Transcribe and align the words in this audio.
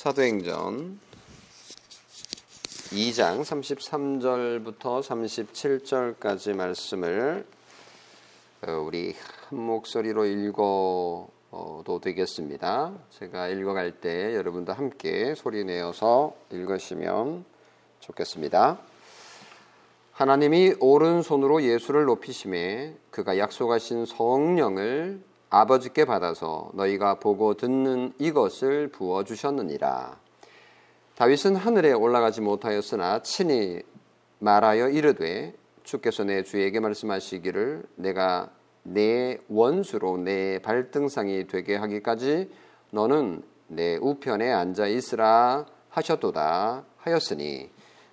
사도행전 0.00 0.98
2장 2.88 3.42
33절부터 3.42 5.02
37절까지 5.02 6.54
말씀을 6.54 7.44
어, 8.66 8.72
우리 8.82 9.14
한 9.50 9.58
목소리로 9.58 10.24
읽어도 10.24 12.00
되겠습니다. 12.02 12.94
제가 13.10 13.48
읽어갈 13.48 14.00
때 14.00 14.34
여러분도 14.34 14.72
함께 14.72 15.34
소리 15.34 15.64
내어서 15.64 16.34
읽으시면 16.50 17.44
좋겠습니다. 18.00 18.78
하나님이 20.12 20.76
오른손으로 20.80 21.62
예수를 21.62 22.06
높이심에 22.06 22.96
그가 23.10 23.36
약속하신 23.36 24.06
성령을 24.06 25.20
아버지께 25.50 26.04
받아서 26.04 26.70
너희가 26.74 27.16
보고 27.16 27.54
듣는 27.54 28.12
이것을 28.18 28.88
부어 28.88 29.24
주셨느니라. 29.24 30.18
다윗은 31.16 31.56
하늘에 31.56 31.92
올라가지 31.92 32.40
못하였으나 32.40 33.22
친히 33.22 33.82
말하여 34.38 34.88
이르되 34.88 35.52
주께서 35.82 36.24
내 36.24 36.44
주에게 36.44 36.78
말씀하시기를 36.78 37.82
내가 37.96 38.50
내 38.84 39.38
원수로 39.48 40.18
내 40.18 40.60
발등상이 40.60 41.46
되게 41.48 41.76
하기까지 41.76 42.48
너는 42.90 43.42
내 43.66 43.96
우편에 43.96 44.50
앉아 44.50 44.86
있으라 44.86 45.66
하셨도다 45.90 46.84
하였으니 46.96 47.70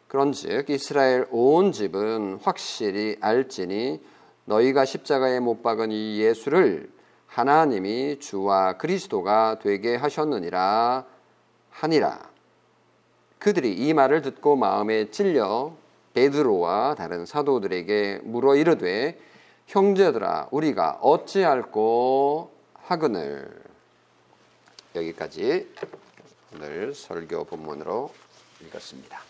그런즉 0.08 0.70
이스라엘 0.70 1.28
온 1.32 1.72
집은 1.72 2.40
확실히 2.42 3.18
알지니 3.22 4.02
너희가 4.46 4.86
십자가에 4.86 5.40
못 5.40 5.62
박은 5.62 5.92
이 5.92 6.20
예수를 6.20 6.90
하나님이 7.38 8.20
주와 8.20 8.78
그리스도가 8.78 9.60
되게 9.62 9.96
하셨느니라 9.96 11.06
하니라. 11.70 12.32
그들이 13.38 13.74
이 13.74 13.94
말을 13.94 14.24
듣고 14.24 14.56
마음에 14.56 15.12
찔려 15.12 15.72
베드로와 16.16 16.96
다른 16.96 17.28
사도들에게 17.28 18.22
물어 18.24 18.56
이르되 18.56 19.20
형제들아 19.68 20.48
우리가 20.50 20.98
어찌할꼬 21.04 22.50
하거늘 22.74 23.48
여기까지 24.96 25.72
오늘 26.56 26.96
설교 26.96 27.44
본문으로 27.44 28.12
읽었습니다. 28.66 29.27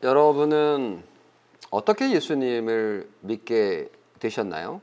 여러분은 0.00 1.02
어떻게 1.70 2.12
예수님을 2.12 3.10
믿게 3.20 3.88
되셨나요? 4.20 4.80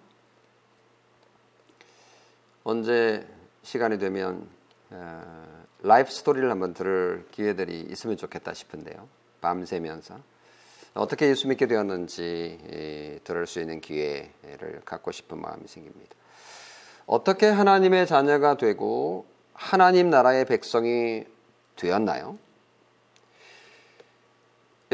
언제 2.66 3.26
시간이 3.64 3.98
되면 3.98 4.46
어, 4.90 5.66
라이프 5.84 6.12
스토리를 6.12 6.52
한번 6.52 6.74
들을 6.74 7.26
기회들이 7.32 7.88
있으면 7.90 8.18
좋겠다 8.18 8.54
싶은데요. 8.54 9.08
밤새면서 9.40 10.20
어떻게 10.96 11.30
예수 11.30 11.48
믿게 11.48 11.68
되었는지 11.68 13.22
들을 13.24 13.48
수 13.48 13.62
있는 13.62 13.80
기회를 13.80 14.82
갖고 14.84 15.14
싶은 15.14 15.40
마음이 15.40 15.68
생깁니다. 15.68 16.14
어떻게 17.06 17.48
하나님의 17.48 18.06
자녀가 18.06 18.58
되고 18.58 19.26
하나님 19.54 20.10
나라의 20.10 20.44
백성이 20.44 21.24
되었나요? 21.78 22.38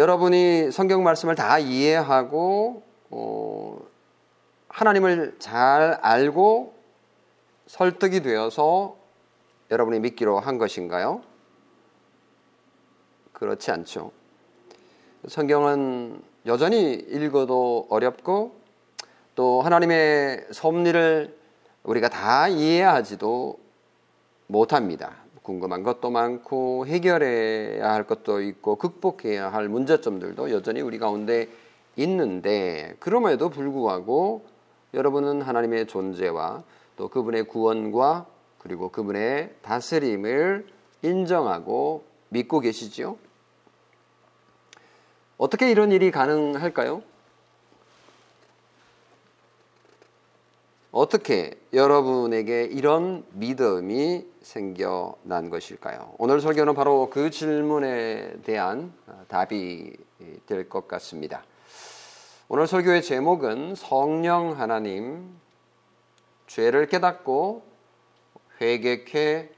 여러분이 0.02 0.72
성경 0.72 1.04
말씀을 1.04 1.36
다 1.36 1.60
이해하고 1.60 2.82
어, 3.12 3.78
하나님을 4.68 5.36
잘 5.38 6.00
알고 6.02 6.74
설득이 7.68 8.22
되어서 8.22 8.96
여러분이 9.70 10.00
믿기로 10.00 10.40
한 10.40 10.58
것인가요? 10.58 11.22
그렇지 13.34 13.70
않죠. 13.70 14.12
성경은 15.28 16.24
여전히 16.48 16.94
읽어도 16.94 17.86
어렵고 17.92 18.56
또 19.36 19.62
하나님의 19.62 20.48
섭리를 20.50 21.38
우리가 21.84 22.10
다 22.10 22.48
이해하지도 22.48 23.60
못합니다. 24.48 25.14
궁금한 25.44 25.84
것도 25.84 26.12
많고 26.12 26.86
해결해야 26.86 27.92
할 27.92 28.06
것도 28.06 28.42
있고 28.42 28.76
극복해야 28.76 29.52
할 29.52 29.70
문제점들도 29.70 30.52
여전히 30.52 30.82
우리 30.82 31.00
가운데 31.00 31.50
있는데 31.96 32.96
그럼에도 33.00 33.50
불구하고 33.50 34.46
여러분은 34.94 35.42
하나님의 35.42 35.88
존재와 35.88 36.64
또 36.96 37.08
그분의 37.08 37.46
구원과 37.46 38.28
그리고 38.60 38.90
그분의 38.90 39.56
다스림을 39.62 40.68
인정하고 41.02 42.04
믿고 42.30 42.60
계시지요? 42.60 43.18
어떻게 45.38 45.72
이런 45.72 45.92
일이 45.92 46.12
가능할까요? 46.12 47.02
어떻게 50.92 51.58
여러분에게 51.72 52.66
이런 52.66 53.24
믿음이 53.32 54.28
생겨난 54.42 55.50
것일까요? 55.50 56.16
오늘 56.18 56.42
설교는 56.42 56.74
바로 56.76 57.10
그 57.10 57.30
질문에 57.30 58.42
대한 58.44 58.94
답이 59.30 59.96
될 60.46 60.68
것 60.68 60.88
같습니다. 60.90 61.44
오늘 62.50 62.68
설교의 62.68 63.04
제목은 63.04 63.76
성령 63.76 64.60
하나님 64.60 65.40
죄를 66.48 66.88
깨닫고 66.88 67.64
회개케 68.60 69.50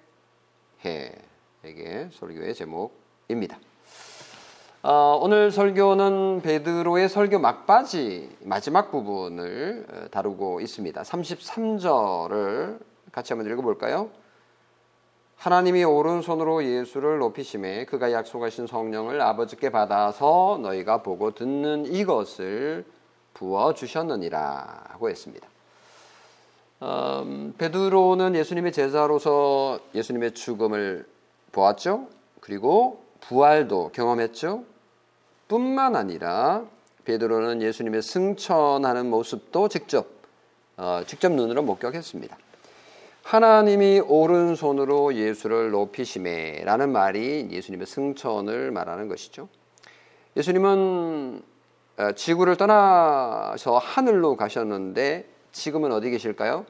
해 0.86 1.16
이게 1.66 2.10
설교의 2.12 2.54
제목입니다. 2.54 3.58
어, 4.86 5.18
오늘 5.22 5.50
설교는 5.50 6.42
베드로의 6.42 7.08
설교 7.08 7.40
막바지 7.40 8.30
마지막 8.42 8.92
부분을 8.92 9.86
어, 9.90 10.10
다루고 10.12 10.60
있습니다. 10.60 11.02
33절을 11.02 12.80
같이 13.14 13.32
한번 13.32 13.50
읽어볼까요? 13.50 14.10
하나님이 15.38 15.86
오른손으로 15.86 16.66
예수를 16.66 17.20
높이심에 17.20 17.86
그가 17.86 18.12
약속하신 18.12 18.68
성령을 18.68 19.22
아버지께 19.22 19.70
받아서 19.70 20.60
너희가 20.62 21.02
보고 21.02 21.32
듣는 21.32 21.86
이것을 21.86 22.84
부어 23.34 23.74
주셨느니라 23.76 24.84
하고 24.90 25.10
했습니다. 25.10 25.48
음, 26.82 27.54
베드로는 27.58 28.36
예수님의 28.36 28.74
제자로서 28.74 29.80
예수님의 29.96 30.34
죽음을 30.34 31.08
보았죠. 31.54 32.08
그리고 32.42 33.02
부활도 33.22 33.92
경험했죠. 33.94 34.73
뿐만 35.48 35.96
아니라 35.96 36.64
베드로는 37.06 37.62
예수님의 37.62 38.02
승천하는 38.02 39.10
모습도 39.10 39.68
직접 39.68 40.08
어, 40.78 41.02
직접 41.06 41.32
눈으로 41.32 41.62
목격했습니다. 41.62 42.38
하나님이 43.24 44.02
오른손으로 44.02 45.16
예수를 45.16 45.72
높이심에라는 45.72 46.92
말이 46.92 47.48
예수님의 47.52 47.88
승천을 47.88 48.72
말하는 48.72 49.08
것이죠. 49.08 49.48
예수님은 50.36 51.42
어, 51.98 52.12
지구를 52.14 52.58
떠나서 52.58 53.78
하늘로 53.78 54.36
가셨는데 54.36 55.30
지금은 55.52 55.92
어디 55.92 56.10
계실까요? 56.10 56.66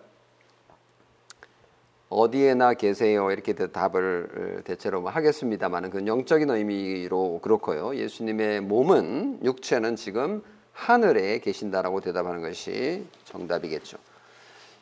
어디에나 2.13 2.75
계세요 2.75 3.31
이렇게 3.31 3.53
답을 3.53 4.61
대체로 4.63 5.01
뭐 5.01 5.09
하겠습니다만 5.09 5.89
그 5.89 6.05
영적인 6.05 6.49
의미로 6.49 7.39
그렇고요. 7.41 7.95
예수님의 7.95 8.61
몸은 8.61 9.39
육체는 9.43 9.95
지금 9.95 10.43
하늘에 10.71 11.39
계신다라고 11.39 12.01
대답하는 12.01 12.41
것이 12.41 13.05
정답이겠죠. 13.25 13.97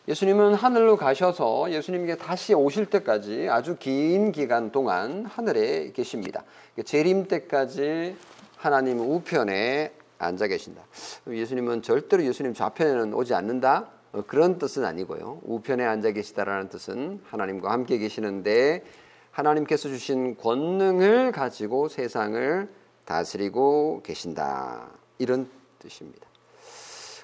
예수님은 0.08 0.56
하늘로 0.56 0.98
가셔서 0.98 1.72
예수님께 1.72 2.16
다시 2.16 2.54
오실 2.54 2.88
때까지 2.88 3.48
아주 3.50 3.78
긴 3.78 4.32
기간 4.32 4.72
동안 4.72 5.26
하늘에 5.26 5.92
계십니다. 5.92 6.44
재림 6.84 7.28
때까지 7.28 8.16
하나님 8.58 9.00
우편에 9.00 9.92
앉아 10.18 10.48
계신다. 10.48 10.82
예수님은 11.28 11.82
절대로 11.82 12.24
예수님 12.24 12.54
좌편에는 12.54 13.14
오지 13.14 13.34
않는다. 13.34 13.90
어, 14.14 14.24
그런 14.28 14.58
뜻은 14.58 14.84
아니고요. 14.86 15.42
우편에 15.44 15.86
앉아 15.86 16.12
계시다라는 16.12 16.70
뜻은 16.70 17.22
하나님과 17.26 17.72
함께 17.72 17.98
계시는데 17.98 18.84
하나님께서 19.32 19.88
주신 19.90 20.36
권능을 20.38 21.32
가지고 21.32 21.88
세상을 21.88 22.70
다스리고 23.06 24.02
계신다. 24.04 24.90
이런 25.18 25.50
뜻입니다. 25.80 26.28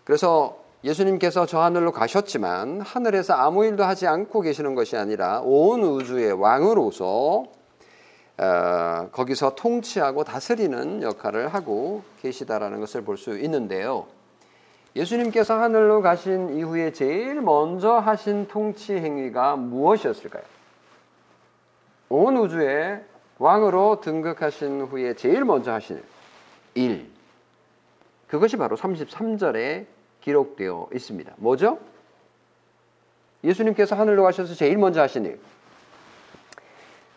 그래서 0.03 0.59
예수님께서 0.83 1.45
저 1.45 1.59
하늘로 1.59 1.91
가셨지만 1.91 2.81
하늘에서 2.81 3.33
아무 3.33 3.65
일도 3.65 3.83
하지 3.83 4.07
않고 4.07 4.41
계시는 4.41 4.75
것이 4.75 4.95
아니라 4.95 5.41
온 5.41 5.81
우주의 5.81 6.31
왕으로서 6.31 7.45
어, 8.39 9.09
거기서 9.11 9.55
통치하고 9.55 10.23
다스리는 10.23 11.01
역할을 11.01 11.47
하고 11.49 12.03
계시다라는 12.21 12.79
것을 12.79 13.01
볼 13.03 13.17
수 13.17 13.37
있는데요. 13.39 14.05
예수님께서 14.95 15.59
하늘로 15.59 16.01
가신 16.01 16.57
이후에 16.57 16.91
제일 16.91 17.41
먼저 17.41 17.97
하신 17.97 18.47
통치 18.47 18.95
행위가 18.95 19.55
무엇이었을까요? 19.55 20.43
온 22.09 22.37
우주에 22.37 23.03
왕으로 23.37 24.01
등극하신 24.01 24.81
후에 24.83 25.13
제일 25.13 25.45
먼저 25.45 25.71
하신 25.71 26.01
일. 26.75 27.09
그것이 28.27 28.57
바로 28.57 28.75
33절에 28.75 29.85
기록되어 30.21 30.89
있습니다. 30.93 31.33
뭐죠? 31.37 31.79
예수님께서 33.43 33.95
하늘로 33.95 34.23
가셔서 34.23 34.55
제일 34.55 34.77
먼저 34.77 35.01
하신 35.01 35.25
일. 35.25 35.39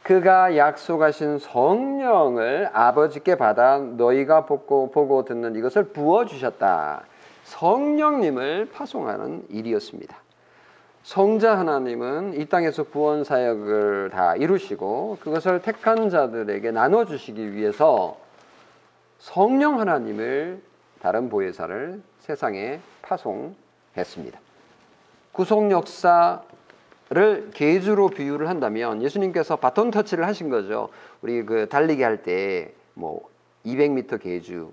그가 0.02 0.56
약속하신 0.56 1.38
성령을 1.38 2.70
아버지께 2.72 3.37
받아 3.37 3.78
너희가 3.78 4.46
보고, 4.46 4.90
보고 4.90 5.25
듣는 5.25 5.56
이것을 5.56 5.93
부어주셨다. 5.93 7.05
성령님을 7.50 8.69
파송하는 8.73 9.47
일이었습니다. 9.49 10.17
성자 11.02 11.58
하나님은 11.58 12.41
이 12.41 12.47
땅에서 12.47 12.85
구원 12.85 13.25
사역을 13.25 14.11
다 14.12 14.37
이루시고 14.37 15.19
그것을 15.20 15.61
택한 15.61 16.11
자들에게 16.11 16.70
나눠 16.70 17.05
주시기 17.05 17.52
위해서 17.52 18.19
성령 19.19 19.81
하나님을 19.81 20.62
다른 21.00 21.29
보혜사를 21.29 22.00
세상에 22.20 22.81
파송했습니다. 23.02 24.38
구속 25.32 25.70
역사를 25.70 26.41
계주로 27.53 28.08
비유를 28.08 28.49
한다면 28.49 29.03
예수님께서 29.03 29.56
바톤 29.56 29.91
터치를 29.91 30.26
하신 30.26 30.50
거죠. 30.50 30.88
우리 31.23 31.44
그 31.44 31.69
달리기 31.69 32.03
할 32.03 32.23
때 32.23 32.75
뭐 32.94 33.29
200m 33.64 34.20
계주, 34.20 34.73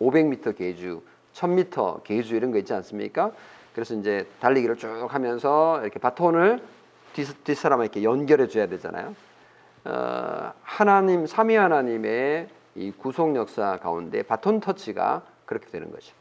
500m 0.00 0.56
계주, 0.56 1.02
1000m 1.34 2.04
계주 2.04 2.36
이런 2.36 2.52
거 2.52 2.58
있지 2.58 2.72
않습니까? 2.74 3.32
그래서 3.74 3.94
이제 3.94 4.28
달리기를 4.40 4.76
쭉 4.76 5.06
하면서 5.08 5.80
이렇게 5.82 5.98
바톤을 5.98 6.62
뒷, 7.14 7.44
뒷사람에 7.44 7.84
이렇게 7.84 8.02
연결해 8.02 8.48
줘야 8.48 8.66
되잖아요. 8.66 9.14
어, 9.84 10.52
하나님, 10.62 11.26
삼위 11.26 11.56
하나님의 11.56 12.48
이 12.74 12.92
구속 12.92 13.34
역사 13.36 13.78
가운데 13.78 14.22
바톤 14.22 14.60
터치가 14.60 15.22
그렇게 15.44 15.66
되는 15.70 15.90
거죠. 15.90 16.14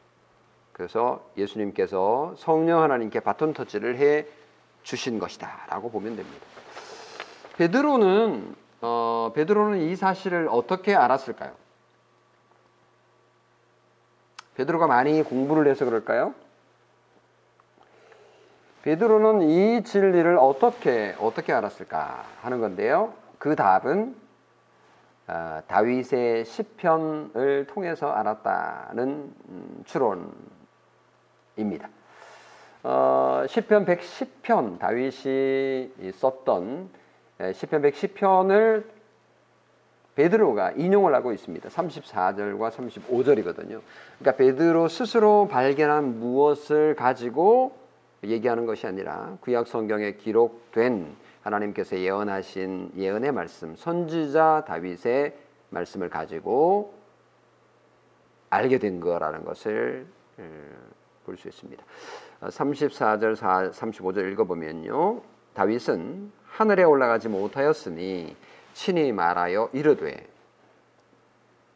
그래서 0.74 1.24
예수님께서 1.38 2.34
성령 2.38 2.82
하나님께 2.82 3.20
바톤 3.20 3.54
터치를 3.54 3.98
해 3.98 4.26
주신 4.84 5.20
것이다라고 5.20 5.92
보면 5.92 6.16
됩니다. 6.16 6.46
베드로는 7.58 8.56
어, 8.82 9.32
베드로는 9.36 9.82
이 9.82 9.96
사실을 9.96 10.48
어떻게 10.50 10.96
알았을까요? 10.96 11.52
베드로가 14.56 14.88
많이 14.88 15.24
공부를 15.24 15.68
해서 15.68 15.86
그럴까요? 15.86 16.34
베드로는 18.84 19.44
이 19.44 19.84
진리를 19.84 20.38
어떻게 20.38 21.16
어떻게 21.20 21.54
알았을까 21.54 22.26
하는 22.42 22.60
건데요. 22.60 23.14
그 23.38 23.56
답은 23.56 24.16
어, 25.28 25.62
다윗의 25.68 26.46
시편을 26.46 27.68
통해서 27.68 28.12
알았다는 28.12 29.34
음, 29.50 29.84
추론입니다. 29.86 31.90
어, 32.84 33.44
시편 33.48 33.86
110편 33.86 34.80
다윗이 34.80 36.12
썼던 36.14 36.90
시편 37.54 37.82
110편을 37.84 38.84
베드로가 40.16 40.72
인용을 40.72 41.16
하고 41.16 41.32
있습니다. 41.32 41.70
34절과 41.70 42.72
35절이거든요. 42.72 43.82
그러니까 44.20 44.36
베드로 44.38 44.88
스스로 44.88 45.48
발견한 45.48 46.20
무엇을 46.20 46.96
가지고 46.96 47.76
얘기하는 48.24 48.66
것이 48.66 48.86
아니라 48.88 49.38
구약 49.42 49.68
성경에 49.68 50.14
기록된 50.14 51.16
하나님께서 51.42 51.98
예언하신 51.98 52.92
예언의 52.98 53.32
말씀, 53.32 53.76
선지자 53.76 54.66
다윗의 54.68 55.36
말씀을 55.70 56.10
가지고 56.10 56.94
알게 58.50 58.78
된 58.78 59.00
거라는 59.00 59.46
것을 59.46 60.06
볼 61.26 61.38
수 61.38 61.48
있습니다. 61.48 61.84
34절, 62.42 63.36
35절 63.72 64.32
읽어보면요. 64.34 65.22
다윗은 65.54 66.32
하늘에 66.46 66.84
올라가지 66.84 67.30
못하였으니 67.30 68.36
친히 68.74 69.12
말하여 69.12 69.70
이르되 69.74 70.28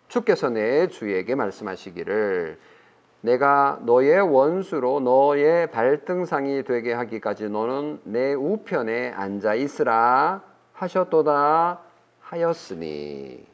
주께서 0.07 0.50
내 0.50 0.88
주에게 0.88 1.36
말씀하시기를 1.36 2.59
내가 3.21 3.80
너의 3.81 4.21
원수로 4.21 5.00
너의 5.00 5.71
발등상이 5.71 6.63
되게 6.63 6.94
하기까지 6.94 7.50
너는 7.50 8.01
내 8.03 8.33
우편에 8.33 9.12
앉아 9.12 9.56
있으라 9.56 10.44
하셨도다 10.74 11.80
하였으니 12.21 13.45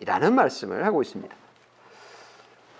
이라는 0.00 0.34
말씀을 0.34 0.84
하고 0.84 1.02
있습니다. 1.02 1.34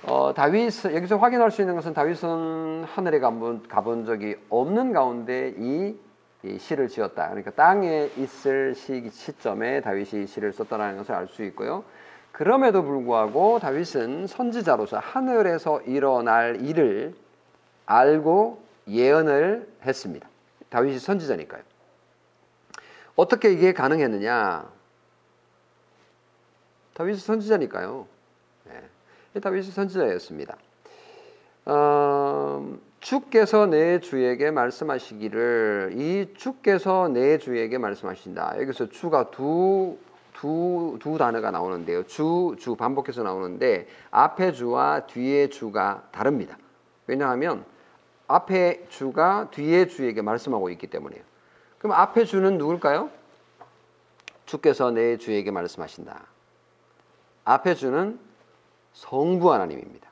어, 0.04 0.32
다윗 0.32 0.84
여기서 0.84 1.16
확인할 1.16 1.50
수 1.50 1.60
있는 1.60 1.74
것은 1.74 1.92
다윗은 1.92 2.84
하늘에 2.84 3.18
가본, 3.18 3.64
가본 3.68 4.06
적이 4.06 4.36
없는 4.48 4.92
가운데 4.92 5.54
이, 5.58 5.96
이 5.96 6.07
시를 6.58 6.88
지었다. 6.88 7.28
그러니까 7.28 7.50
땅에 7.50 8.10
있을 8.16 8.74
시, 8.74 9.10
시점에 9.10 9.80
다윗이 9.80 10.26
시를 10.26 10.52
썼다는 10.52 10.96
것을 10.98 11.14
알 11.14 11.26
수 11.26 11.42
있고요. 11.44 11.84
그럼에도 12.32 12.84
불구하고 12.84 13.58
다윗은 13.58 14.28
선지자로서 14.28 14.98
하늘에서 14.98 15.80
일어날 15.82 16.62
일을 16.62 17.14
알고 17.86 18.62
예언을 18.86 19.68
했습니다. 19.84 20.28
다윗이 20.70 21.00
선지자니까요. 21.00 21.62
어떻게 23.16 23.50
이게 23.50 23.72
가능했느냐? 23.72 24.70
다윗이 26.94 27.18
선지자니까요. 27.18 28.06
네. 28.66 29.40
다윗이 29.40 29.64
선지자였습니다. 29.64 30.56
어, 31.66 32.78
주께서 33.00 33.66
내 33.66 34.00
주에게 34.00 34.50
말씀하시기를 34.50 35.94
이 35.96 36.34
주께서 36.34 37.08
내 37.08 37.38
주에게 37.38 37.78
말씀하신다. 37.78 38.60
여기서 38.60 38.88
주가 38.90 39.30
두 39.30 39.96
두, 40.38 40.96
두 41.00 41.18
단어가 41.18 41.50
나오는데요. 41.50 42.04
주, 42.04 42.54
주 42.60 42.76
반복해서 42.76 43.24
나오는데 43.24 43.88
앞에 44.12 44.52
주와 44.52 45.00
뒤에 45.06 45.48
주가 45.48 46.04
다릅니다. 46.12 46.56
왜냐하면 47.08 47.64
앞에 48.28 48.86
주가 48.88 49.50
뒤에 49.50 49.88
주에게 49.88 50.22
말씀하고 50.22 50.70
있기 50.70 50.86
때문에요. 50.86 51.20
그럼 51.78 51.96
앞에 51.96 52.24
주는 52.24 52.56
누굴까요? 52.56 53.10
주께서 54.46 54.92
내 54.92 55.16
주에게 55.16 55.50
말씀하신다. 55.50 56.24
앞에 57.44 57.74
주는 57.74 58.20
성부 58.92 59.52
하나님입니다. 59.52 60.07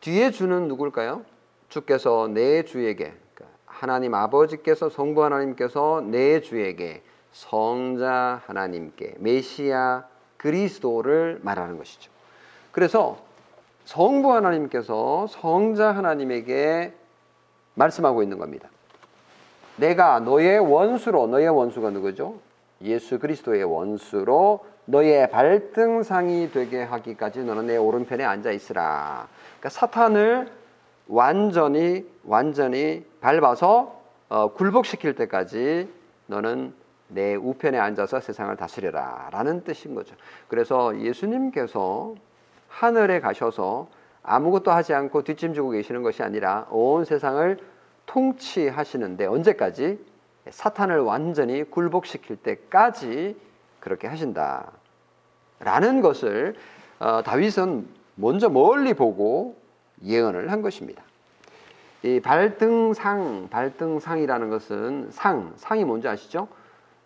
뒤에 0.00 0.30
주는 0.30 0.68
누굴까요? 0.68 1.22
주께서 1.68 2.28
내 2.28 2.62
주에게 2.62 3.12
그러니까 3.34 3.58
하나님 3.66 4.14
아버지께서 4.14 4.88
성부 4.88 5.24
하나님께서 5.24 6.02
내 6.04 6.40
주에게 6.40 7.02
성자 7.32 8.42
하나님께 8.46 9.16
메시아 9.18 10.04
그리스도를 10.36 11.40
말하는 11.42 11.76
것이죠. 11.78 12.10
그래서 12.72 13.18
성부 13.84 14.32
하나님께서 14.32 15.26
성자 15.28 15.92
하나님에게 15.92 16.92
말씀하고 17.74 18.22
있는 18.22 18.38
겁니다. 18.38 18.68
내가 19.76 20.20
너의 20.20 20.58
원수로 20.58 21.26
너의 21.28 21.48
원수가 21.48 21.90
누구죠? 21.90 22.36
예수 22.82 23.18
그리스도의 23.18 23.64
원수로 23.64 24.64
너의 24.90 25.28
발등상이 25.30 26.50
되게 26.50 26.82
하기까지 26.82 27.44
너는 27.44 27.66
내 27.66 27.76
오른편에 27.76 28.24
앉아 28.24 28.52
있으라. 28.52 29.28
그러니까 29.58 29.68
사탄을 29.68 30.50
완전히 31.08 32.06
완전히 32.24 33.04
밟아서 33.20 34.00
어, 34.30 34.52
굴복시킬 34.54 35.14
때까지 35.14 35.92
너는 36.26 36.72
내 37.08 37.34
우편에 37.34 37.78
앉아서 37.78 38.20
세상을 38.20 38.56
다스려라 38.56 39.28
라는 39.30 39.62
뜻인 39.62 39.94
거죠. 39.94 40.16
그래서 40.48 40.98
예수님께서 40.98 42.14
하늘에 42.68 43.20
가셔서 43.20 43.88
아무것도 44.22 44.70
하지 44.70 44.94
않고 44.94 45.22
뒷짐지고 45.22 45.70
계시는 45.70 46.02
것이 46.02 46.22
아니라 46.22 46.66
온 46.70 47.04
세상을 47.04 47.58
통치하시는데 48.06 49.26
언제까지? 49.26 49.98
사탄을 50.48 51.00
완전히 51.00 51.62
굴복시킬 51.64 52.36
때까지 52.36 53.36
그렇게 53.80 54.08
하신다. 54.08 54.77
라는 55.60 56.00
것을 56.00 56.54
어, 56.98 57.22
다윗은 57.22 57.86
먼저 58.14 58.48
멀리 58.48 58.94
보고 58.94 59.56
예언을 60.04 60.50
한 60.52 60.62
것입니다. 60.62 61.02
이 62.02 62.20
발등상, 62.20 63.48
발등상이라는 63.50 64.50
것은 64.50 65.08
상, 65.10 65.52
상이 65.56 65.84
뭔지 65.84 66.08
아시죠? 66.08 66.48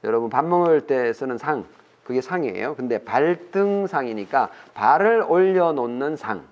여러분 0.04 0.28
밥 0.28 0.44
먹을 0.44 0.82
때 0.86 1.12
쓰는 1.12 1.38
상 1.38 1.64
그게 2.04 2.20
상이에요. 2.20 2.74
근데 2.76 2.98
발등상이니까 2.98 4.50
발을 4.74 5.24
올려놓는 5.28 6.16
상. 6.16 6.42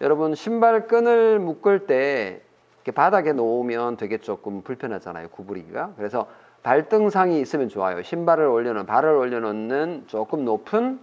여러분 0.00 0.34
신발 0.34 0.86
끈을 0.86 1.38
묶을 1.40 1.86
때 1.86 2.42
바닥에 2.94 3.32
놓으면 3.32 3.98
되게 3.98 4.16
조금 4.16 4.62
불편하잖아요. 4.62 5.28
구부리기가. 5.28 5.92
그래서 5.96 6.26
발등상이 6.62 7.38
있으면 7.40 7.68
좋아요. 7.68 8.02
신발을 8.02 8.46
올려놓은 8.46 8.86
발을 8.86 9.10
올려놓는 9.10 10.04
조금 10.06 10.46
높은 10.46 10.98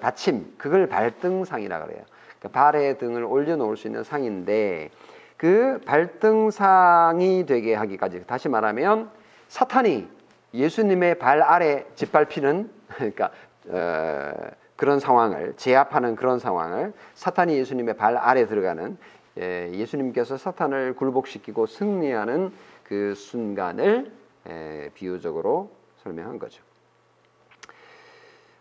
받침 0.00 0.54
그걸 0.58 0.88
발등상이라 0.88 1.84
그래요. 1.84 2.02
그러니까 2.38 2.48
발에 2.48 2.98
등을 2.98 3.24
올려놓을 3.24 3.76
수 3.76 3.86
있는 3.86 4.04
상인데 4.04 4.90
그 5.36 5.80
발등상이 5.86 7.46
되게 7.46 7.74
하기까지 7.74 8.26
다시 8.26 8.48
말하면 8.48 9.10
사탄이 9.48 10.08
예수님의 10.52 11.18
발 11.18 11.42
아래 11.42 11.84
짓밟히는 11.94 12.70
그러니까 12.88 13.30
어, 13.68 14.32
그런 14.76 14.98
상황을 14.98 15.54
제압하는 15.56 16.16
그런 16.16 16.38
상황을 16.38 16.92
사탄이 17.14 17.56
예수님의 17.56 17.96
발 17.96 18.16
아래 18.16 18.46
들어가는 18.46 18.96
예, 19.38 19.70
예수님께서 19.72 20.36
사탄을 20.36 20.96
굴복시키고 20.96 21.66
승리하는 21.66 22.52
그 22.84 23.14
순간을 23.14 24.10
예, 24.48 24.90
비유적으로 24.94 25.70
설명한 26.02 26.38
거죠. 26.38 26.62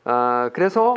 어, 0.10 0.50
그래서 0.54 0.96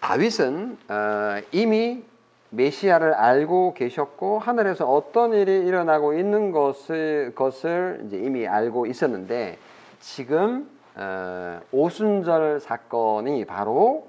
다윗은 0.00 0.78
어, 0.88 1.40
이미 1.50 2.04
메시아를 2.50 3.14
알고 3.14 3.74
계셨고 3.74 4.38
하늘에서 4.38 4.88
어떤 4.88 5.32
일이 5.32 5.66
일어나고 5.66 6.14
있는 6.14 6.52
것을, 6.52 7.32
것을 7.34 8.04
이제 8.06 8.16
이미 8.16 8.46
알고 8.46 8.86
있었는데 8.86 9.58
지금 9.98 10.70
어, 10.94 11.60
오순절 11.72 12.60
사건이 12.60 13.44
바로 13.46 14.06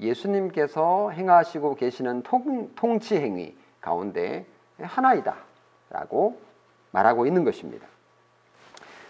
예수님께서 0.00 1.10
행하시고 1.10 1.74
계시는 1.74 2.22
통, 2.22 2.70
통치 2.76 3.16
행위 3.16 3.54
가운데 3.82 4.46
하나이다라고 4.80 6.40
말하고 6.92 7.26
있는 7.26 7.44
것입니다. 7.44 7.86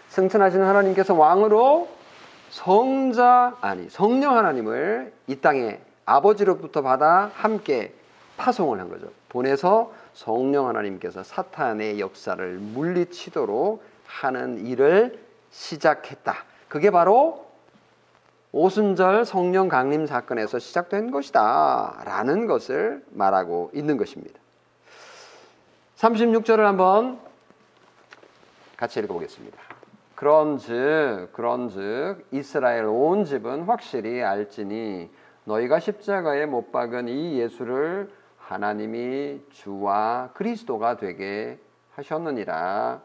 승천하신 0.09 0.61
하나님께서 0.61 1.13
왕으로 1.13 1.98
성자 2.49 3.57
아니 3.61 3.89
성령 3.89 4.35
하나님을 4.37 5.13
이 5.27 5.35
땅에 5.37 5.79
아버지로부터 6.05 6.81
받아 6.81 7.31
함께 7.33 7.93
파송을 8.37 8.79
한 8.79 8.89
거죠. 8.89 9.07
보내서 9.29 9.93
성령 10.13 10.67
하나님께서 10.67 11.23
사탄의 11.23 11.99
역사를 11.99 12.57
물리치도록 12.57 13.83
하는 14.05 14.65
일을 14.65 15.19
시작했다. 15.51 16.35
그게 16.67 16.89
바로 16.89 17.47
오순절 18.51 19.25
성령 19.25 19.69
강림 19.69 20.07
사건에서 20.07 20.57
시작된 20.57 21.11
것이다. 21.11 22.01
라는 22.03 22.47
것을 22.47 23.05
말하고 23.11 23.69
있는 23.73 23.97
것입니다. 23.97 24.39
36절을 25.97 26.59
한번 26.59 27.19
같이 28.75 28.99
읽어보겠습니다. 28.99 29.68
그런즉 30.19 31.29
그런즉 31.31 32.27
이스라엘 32.31 32.83
온 32.83 33.23
집은 33.23 33.63
확실히 33.63 34.21
알지니 34.21 35.09
너희가 35.45 35.79
십자가에 35.79 36.45
못 36.45 36.73
박은 36.73 37.07
이 37.07 37.39
예수를 37.39 38.11
하나님이 38.37 39.39
주와 39.51 40.31
그리스도가 40.33 40.97
되게 40.97 41.57
하셨느니라 41.95 42.99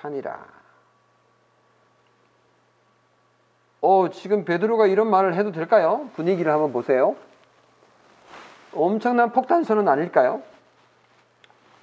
하니라. 0.00 0.44
어, 3.80 4.10
지금 4.10 4.44
베드로가 4.44 4.88
이런 4.88 5.10
말을 5.10 5.36
해도 5.36 5.52
될까요? 5.52 6.10
분위기를 6.16 6.50
한번 6.50 6.72
보세요. 6.72 7.14
엄청난 8.74 9.30
폭탄선은 9.30 9.86
아닐까요? 9.86 10.42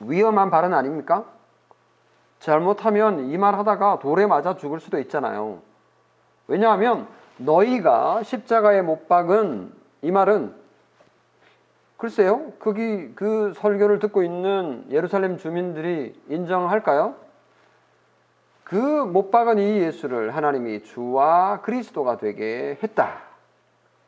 위험한 0.02 0.52
발언 0.52 0.74
아닙니까? 0.74 1.39
잘못하면 2.40 3.30
이 3.32 3.38
말 3.38 3.56
하다가 3.56 4.00
돌에 4.00 4.26
맞아 4.26 4.56
죽을 4.56 4.80
수도 4.80 5.00
있잖아요. 5.00 5.60
왜냐하면 6.48 7.08
너희가 7.38 8.24
십자가에 8.24 8.82
못 8.82 9.08
박은 9.08 9.72
이 10.02 10.12
말은 10.12 10.54
글쎄요, 11.98 12.54
거기 12.60 13.14
그 13.14 13.54
설교를 13.58 14.00
듣고 14.00 14.24
있는 14.24 14.86
예루살렘 14.90 15.38
주민들이 15.38 16.18
인정할까요? 16.30 17.16
그 18.64 18.78
못 19.06 19.32
박은 19.32 19.58
이 19.60 19.80
예수를 19.82 20.36
하나님이 20.36 20.84
주와 20.84 21.60
그리스도가 21.62 22.18
되게 22.18 22.78
했다. 22.82 23.18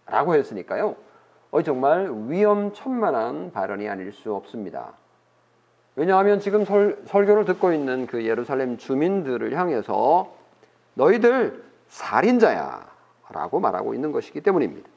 라고 0.06 0.36
했으니까요. 0.36 0.96
어, 1.52 1.62
정말 1.64 2.10
위험천만한 2.28 3.52
발언이 3.52 3.90
아닐 3.90 4.14
수 4.14 4.34
없습니다. 4.34 4.94
왜냐하면 5.96 6.40
지금 6.40 6.66
설, 6.66 6.98
설교를 7.06 7.46
듣고 7.46 7.74
있는 7.74 8.08
그 8.08 8.26
예루살렘 8.26 8.78
주민들을 8.78 9.58
향해서 9.58 10.34
너희들 10.94 11.64
살인자야 11.90 12.90
라고 13.30 13.60
말하고 13.60 13.94
있는 13.94 14.12
것이기 14.12 14.42
때문입니다. 14.42 14.90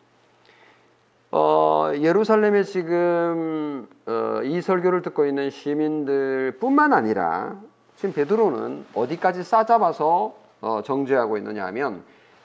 어, 1.33 1.93
예루살렘에 1.97 2.63
지금 2.63 3.89
어, 4.07 4.41
이 4.45 4.61
설교를 4.61 5.03
듣고 5.03 5.27
있는 5.27 5.51
시민들뿐만 5.51 6.93
아니라 6.93 7.61
지금 7.97 8.13
베드로는 8.13 8.87
어디까지 8.95 9.43
싸잡아서 9.43 10.35
어, 10.61 10.83
정죄하고 10.85 11.37
있느냐 11.39 11.67
하면 11.67 12.05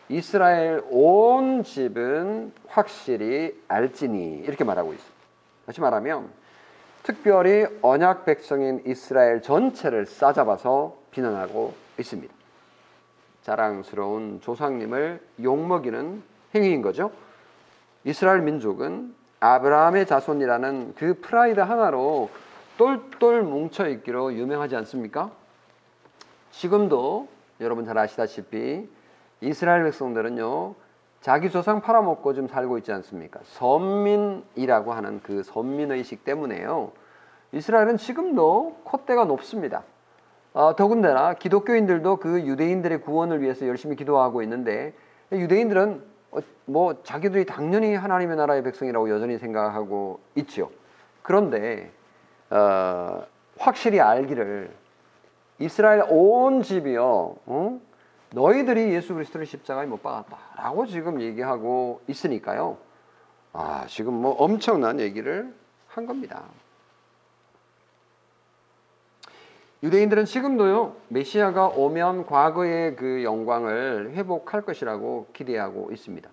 이스라엘 0.09 0.83
온 0.89 1.63
집은 1.63 2.51
확실히 2.67 3.61
알지니 3.67 4.39
이렇게 4.39 4.63
말하고 4.63 4.91
있습니다. 4.93 5.19
다시 5.67 5.81
말하면 5.81 6.38
특별히 7.09 7.65
언약 7.81 8.23
백성인 8.23 8.83
이스라엘 8.85 9.41
전체를 9.41 10.05
싸잡아서 10.05 10.95
비난하고 11.09 11.73
있습니다. 11.97 12.31
자랑스러운 13.41 14.41
조상님을 14.41 15.19
욕먹이는 15.41 16.21
행위인 16.53 16.83
거죠. 16.83 17.11
이스라엘 18.03 18.41
민족은 18.41 19.15
아브라함의 19.39 20.05
자손이라는 20.05 20.93
그 20.93 21.19
프라이드 21.19 21.59
하나로 21.59 22.29
똘똘 22.77 23.41
뭉쳐 23.41 23.89
있기로 23.89 24.35
유명하지 24.35 24.75
않습니까? 24.75 25.31
지금도 26.51 27.27
여러분 27.59 27.85
잘 27.85 27.97
아시다시피 27.97 28.87
이스라엘 29.41 29.83
백성들은요 29.85 30.75
자기 31.21 31.49
조상 31.49 31.81
팔아먹고 31.81 32.35
좀 32.35 32.47
살고 32.47 32.77
있지 32.77 32.91
않습니까? 32.91 33.39
선민이라고 33.45 34.93
하는 34.93 35.21
그 35.23 35.41
선민의식 35.41 36.23
때문에요. 36.23 36.91
이스라엘은 37.51 37.97
지금도 37.97 38.81
콧대가 38.83 39.25
높습니다. 39.25 39.83
어, 40.53 40.75
더군다나 40.75 41.33
기독교인들도 41.33 42.17
그 42.17 42.41
유대인들의 42.41 43.01
구원을 43.01 43.41
위해서 43.41 43.67
열심히 43.67 43.95
기도하고 43.95 44.41
있는데 44.43 44.93
유대인들은 45.31 46.03
어, 46.31 46.39
뭐 46.65 47.01
자기들이 47.03 47.45
당연히 47.45 47.95
하나님의 47.95 48.37
나라의 48.37 48.63
백성이라고 48.63 49.09
여전히 49.09 49.37
생각하고 49.37 50.19
있죠. 50.35 50.71
그런데 51.21 51.91
어, 52.49 53.23
확실히 53.57 53.99
알기를 53.99 54.71
이스라엘 55.59 56.03
온 56.07 56.61
집이요, 56.61 57.35
어? 57.45 57.81
너희들이 58.31 58.93
예수 58.93 59.13
그리스도를 59.13 59.45
십자가에 59.45 59.85
못 59.87 60.01
박았다라고 60.01 60.85
지금 60.85 61.19
얘기하고 61.19 62.01
있으니까요. 62.07 62.77
아 63.53 63.85
지금 63.87 64.13
뭐 64.13 64.33
엄청난 64.33 64.99
얘기를 64.99 65.53
한 65.87 66.05
겁니다. 66.05 66.43
유대인들은 69.81 70.25
지금도요 70.25 70.95
메시아가 71.07 71.67
오면 71.67 72.25
과거의 72.25 72.97
그 72.97 73.23
영광을 73.23 74.11
회복할 74.13 74.61
것이라고 74.61 75.27
기대하고 75.31 75.91
있습니다. 75.93 76.29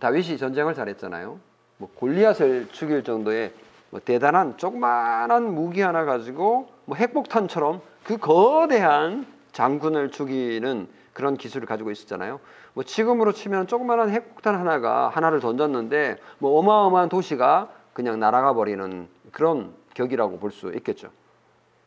다윗이 0.00 0.38
전쟁을 0.38 0.74
잘했잖아요. 0.74 1.38
뭐 1.78 1.88
골리앗을 1.94 2.68
죽일 2.72 3.04
정도의 3.04 3.52
뭐 3.90 4.00
대단한 4.04 4.56
조그마한 4.56 5.54
무기 5.54 5.80
하나 5.80 6.04
가지고 6.04 6.68
뭐 6.86 6.96
핵폭탄처럼 6.96 7.80
그 8.02 8.16
거대한 8.16 9.26
장군을 9.52 10.10
죽이는 10.10 10.88
그런 11.12 11.36
기술을 11.36 11.68
가지고 11.68 11.92
있었잖아요. 11.92 12.40
뭐 12.72 12.82
지금으로 12.82 13.30
치면 13.30 13.68
조그마한 13.68 14.10
핵폭탄 14.10 14.56
하나가 14.56 15.08
하나를 15.08 15.38
던졌는데 15.38 16.16
뭐 16.38 16.58
어마어마한 16.58 17.08
도시가 17.08 17.70
그냥 17.92 18.18
날아가 18.18 18.54
버리는 18.54 19.06
그런 19.30 19.72
격이라고 19.94 20.40
볼 20.40 20.50
수 20.50 20.72
있겠죠. 20.74 21.10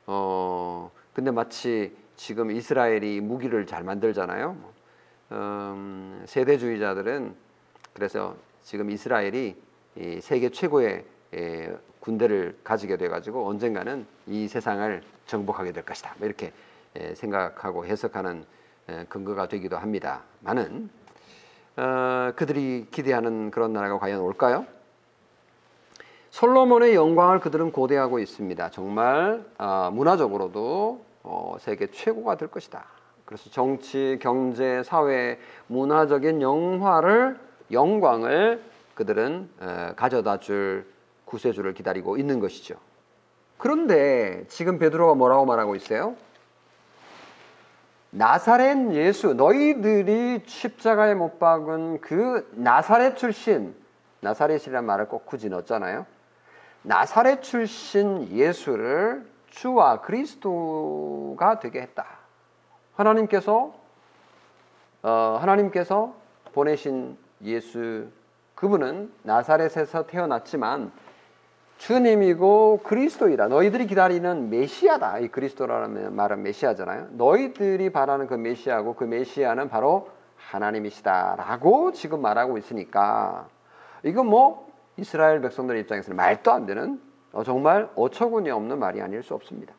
어, 0.07 0.89
근데 1.13 1.31
마치 1.31 1.95
지금 2.15 2.49
이스라엘이 2.49 3.21
무기를 3.21 3.65
잘 3.65 3.83
만들잖아요. 3.83 4.57
음, 5.33 6.23
세대주의자들은 6.25 7.35
그래서 7.93 8.35
지금 8.63 8.89
이스라엘이 8.89 9.55
이 9.97 10.21
세계 10.21 10.49
최고의 10.49 11.05
에, 11.33 11.75
군대를 11.99 12.57
가지게 12.63 12.95
돼가지고 12.97 13.47
언젠가는 13.47 14.05
이 14.27 14.47
세상을 14.47 15.03
정복하게 15.25 15.73
될 15.73 15.83
것이다. 15.83 16.15
뭐 16.17 16.27
이렇게 16.27 16.53
에, 16.95 17.13
생각하고 17.13 17.85
해석하는 17.85 18.45
에, 18.87 19.05
근거가 19.09 19.47
되기도 19.49 19.77
합니다. 19.77 20.23
많은 20.39 20.89
어, 21.75 22.31
그들이 22.35 22.87
기대하는 22.91 23.51
그런 23.51 23.73
나라가 23.73 23.99
과연 23.99 24.21
올까요? 24.21 24.65
솔로몬의 26.29 26.95
영광을 26.95 27.39
그들은 27.39 27.71
고대하고 27.71 28.19
있습니다. 28.19 28.69
정말 28.71 29.45
어, 29.57 29.89
문화적으로도 29.93 31.01
어, 31.23 31.57
세계 31.59 31.89
최고가 31.89 32.35
될 32.35 32.49
것이다. 32.49 32.85
그래서 33.25 33.49
정치, 33.49 34.17
경제, 34.21 34.83
사회, 34.83 35.39
문화적인 35.67 36.41
영화를 36.41 37.39
영광을 37.71 38.61
그들은 38.95 39.49
어, 39.59 39.93
가져다 39.95 40.39
줄 40.39 40.85
구세주를 41.25 41.73
기다리고 41.73 42.17
있는 42.17 42.39
것이죠. 42.39 42.75
그런데 43.57 44.45
지금 44.47 44.79
베드로가 44.79 45.15
뭐라고 45.15 45.45
말하고 45.45 45.75
있어요? 45.75 46.15
나사렛 48.11 48.93
예수 48.93 49.33
너희들이 49.33 50.43
십자가에 50.45 51.13
못 51.13 51.39
박은 51.39 51.99
그 51.99 52.49
나사렛 52.53 53.17
출신 53.17 53.75
나사렛이란 54.21 54.85
말을 54.85 55.07
꼭 55.07 55.25
굳이 55.25 55.49
넣었잖아요. 55.49 56.05
나사렛 56.83 57.41
출신 57.41 58.29
예수를 58.29 59.25
주와 59.49 60.01
그리스도가 60.01 61.59
되게 61.59 61.81
했다. 61.81 62.05
하나님께서 62.95 63.73
어, 65.03 65.37
하나님께서 65.39 66.15
보내신 66.53 67.17
예수 67.43 68.07
그분은 68.55 69.11
나사렛에서 69.23 70.07
태어났지만 70.07 70.91
주님이고 71.77 72.81
그리스도이다. 72.83 73.47
너희들이 73.47 73.85
기다리는 73.85 74.49
메시아다. 74.49 75.19
이 75.19 75.27
그리스도라는 75.27 76.15
말은 76.15 76.41
메시아잖아요. 76.41 77.09
너희들이 77.11 77.91
바라는 77.91 78.25
그 78.27 78.33
메시아고 78.33 78.95
그 78.95 79.03
메시아는 79.03 79.69
바로 79.69 80.09
하나님이시다라고 80.37 81.91
지금 81.91 82.21
말하고 82.21 82.57
있으니까 82.57 83.47
이건 84.03 84.27
뭐 84.27 84.66
이스라엘 84.97 85.41
백성들 85.41 85.77
입장에서는 85.77 86.15
말도 86.15 86.51
안 86.51 86.65
되는 86.65 86.99
어, 87.31 87.43
정말 87.43 87.89
어처구니 87.95 88.49
없는 88.49 88.79
말이 88.79 89.01
아닐 89.01 89.23
수 89.23 89.33
없습니다. 89.33 89.73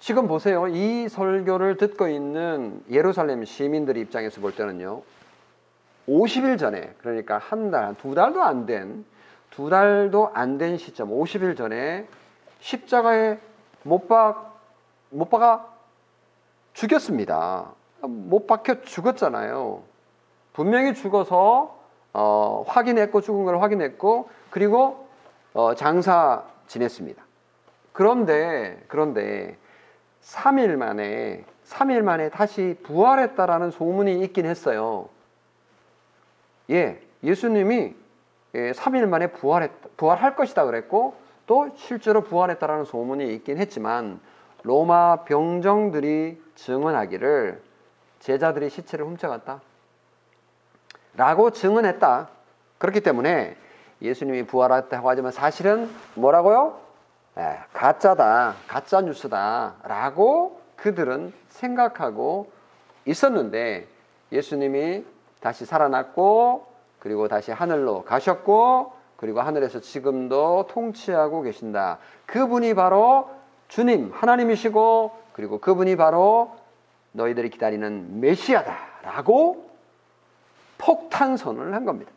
지금 0.00 0.26
보세요. 0.26 0.66
이 0.66 1.08
설교를 1.08 1.76
듣고 1.76 2.08
있는 2.08 2.82
예루살렘 2.90 3.44
시민들 3.44 3.96
입장에서 3.96 4.40
볼 4.40 4.54
때는요. 4.54 5.02
50일 6.08 6.58
전에 6.58 6.94
그러니까 6.98 7.38
한 7.38 7.70
달, 7.70 7.94
두 7.96 8.14
달도 8.14 8.42
안 8.42 8.66
된 8.66 9.04
두 9.52 9.68
달도 9.68 10.30
안 10.32 10.56
된 10.56 10.78
시점 10.78 11.10
50일 11.10 11.56
전에 11.56 12.08
십자가에 12.60 13.38
못 13.82 14.08
박, 14.08 14.58
못 15.10 15.28
박아 15.28 15.66
죽였습니다. 16.72 17.70
못 18.00 18.46
박혀 18.46 18.80
죽었잖아요. 18.80 19.82
분명히 20.54 20.94
죽어서 20.94 21.81
어, 22.12 22.64
확인했고 22.66 23.20
죽은 23.20 23.44
걸 23.44 23.60
확인했고 23.60 24.28
그리고 24.50 25.08
어, 25.54 25.74
장사 25.74 26.44
지냈습니다. 26.66 27.22
그런데 27.92 28.82
그런데 28.88 29.56
3일 30.22 30.76
만에 30.76 31.44
3일 31.66 32.02
만에 32.02 32.28
다시 32.28 32.76
부활했다라는 32.82 33.70
소문이 33.70 34.22
있긴 34.24 34.46
했어요. 34.46 35.08
예, 36.70 37.00
예수님이 37.22 37.94
3일 38.54 39.02
예, 39.02 39.06
만에 39.06 39.28
부활했, 39.28 39.70
부활할 39.96 40.36
것이다 40.36 40.64
그랬고 40.66 41.14
또 41.46 41.70
실제로 41.76 42.22
부활했다라는 42.22 42.84
소문이 42.84 43.34
있긴 43.34 43.58
했지만 43.58 44.20
로마 44.62 45.24
병정들이 45.24 46.40
증언하기를 46.54 47.60
제자들이 48.20 48.70
시체를 48.70 49.04
훔쳐갔다. 49.06 49.60
라고 51.16 51.50
증언했다. 51.50 52.28
그렇기 52.78 53.00
때문에 53.00 53.56
예수님이 54.00 54.44
부활했다고 54.44 55.08
하지만 55.08 55.32
사실은 55.32 55.90
뭐라고요? 56.14 56.80
예, 57.38 57.58
가짜다, 57.72 58.54
가짜 58.66 59.00
뉴스다. 59.00 59.74
라고 59.84 60.60
그들은 60.76 61.32
생각하고 61.48 62.50
있었는데 63.04 63.86
예수님이 64.32 65.04
다시 65.40 65.64
살아났고 65.64 66.66
그리고 66.98 67.28
다시 67.28 67.52
하늘로 67.52 68.04
가셨고 68.04 68.92
그리고 69.16 69.40
하늘에서 69.40 69.80
지금도 69.80 70.66
통치하고 70.68 71.42
계신다. 71.42 71.98
그분이 72.26 72.74
바로 72.74 73.30
주님 73.68 74.10
하나님이시고 74.12 75.12
그리고 75.32 75.58
그분이 75.58 75.96
바로 75.96 76.56
너희들이 77.12 77.50
기다리는 77.50 78.20
메시아다라고 78.20 79.71
폭탄 80.82 81.36
선언을 81.36 81.74
한 81.74 81.84
겁니다. 81.84 82.10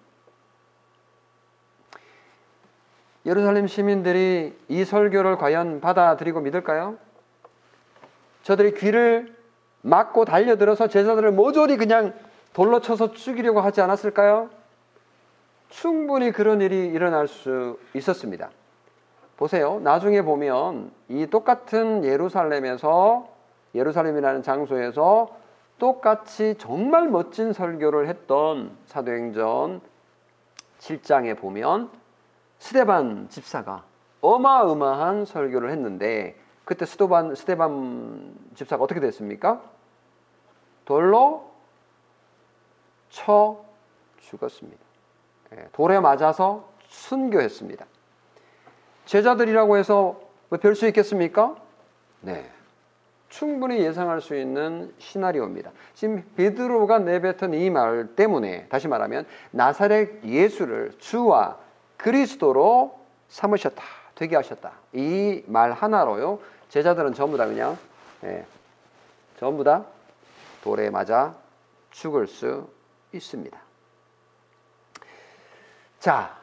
예루살렘 3.28 3.68
시민들이 3.68 4.58
이 4.68 4.84
설교를 4.84 5.38
과연 5.38 5.82
받아들이고 5.82 6.42
믿을까요? 6.42 6.98
저들이 8.42 8.74
귀를 8.74 9.36
막고 9.82 10.26
달려들어서 10.26 10.88
제자들을 10.88 11.32
모조리 11.32 11.78
그냥 11.78 12.14
돌로 12.54 12.82
쳐서 12.82 13.14
죽이려고 13.14 13.62
하지 13.62 13.82
않았을까요? 13.82 14.50
충분히 15.70 16.32
그런 16.32 16.62
일이 16.62 16.88
일어날 16.88 17.28
수 17.28 17.78
있었습니다. 17.94 18.50
보세요. 19.38 19.80
나중에 19.84 20.24
보면 20.24 20.92
이 21.10 21.28
똑같은 21.28 22.04
예루살렘에서 22.04 23.28
예루살렘이라는 23.76 24.42
장소에서 24.42 25.45
똑같이 25.78 26.56
정말 26.58 27.10
멋진 27.10 27.54
설교를 27.54 28.08
했던 28.08 28.78
사도행전 28.86 29.82
7장에 30.80 31.38
보면 31.38 31.90
스테반 32.60 33.28
집사가 33.30 33.84
어마어마한 34.22 35.26
설교를 35.26 35.70
했는데 35.72 36.40
그때 36.64 36.86
스테반 36.86 37.36
스테반 37.36 38.34
집사가 38.56 38.84
어떻게 38.84 39.00
됐습니까? 39.00 39.62
돌로 40.86 41.52
쳐 43.10 43.64
죽었습니다. 44.20 44.84
예, 45.54 45.70
돌에 45.74 46.00
맞아서 46.00 46.68
순교했습니다. 46.88 47.86
제자들이라고 49.06 49.78
해서 49.78 50.20
뭐 50.50 50.60
별수 50.60 50.88
있겠습니까? 50.88 51.56
네. 52.22 52.52
충분히 53.30 53.80
예상할 53.80 54.22
수 54.22 54.36
있는 54.36 54.94
시나리오입니다. 55.00 55.72
지금 55.94 56.24
베드로가 56.36 57.00
내뱉은 57.00 57.54
이 57.54 57.70
말 57.70 58.08
때문에 58.16 58.68
다시 58.68 58.88
말하면 58.88 59.26
나사렛 59.52 60.24
예수를 60.24 60.94
주와 61.00 61.58
그리스도로 61.98 63.00
삼으셨다. 63.30 63.84
되게 64.16 64.36
하셨다. 64.36 64.72
이 64.94 65.44
말 65.48 65.72
하나로요. 65.74 66.40
제자들은 66.70 67.14
전부 67.14 67.38
다 67.38 67.46
그냥 67.46 67.78
예, 68.24 68.46
전부 69.40 69.64
다 69.64 69.84
돌에 70.64 70.90
맞아 70.90 71.34
죽을 71.92 72.28
수 72.28 72.68
있습니다. 73.12 73.58
자, 76.00 76.38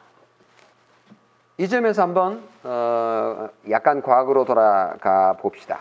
이 1.57 1.67
점에서 1.67 2.01
한번 2.01 2.43
어, 2.63 3.49
약간 3.69 4.01
과거로 4.01 4.45
돌아가 4.45 5.33
봅시다. 5.33 5.79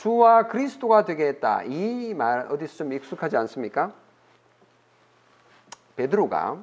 주와 0.00 0.46
그리스도가 0.46 1.04
되게 1.04 1.26
했다. 1.26 1.62
이 1.64 2.14
말 2.14 2.46
어디서 2.50 2.76
좀 2.76 2.92
익숙하지 2.94 3.36
않습니까? 3.36 3.92
베드로가 5.96 6.56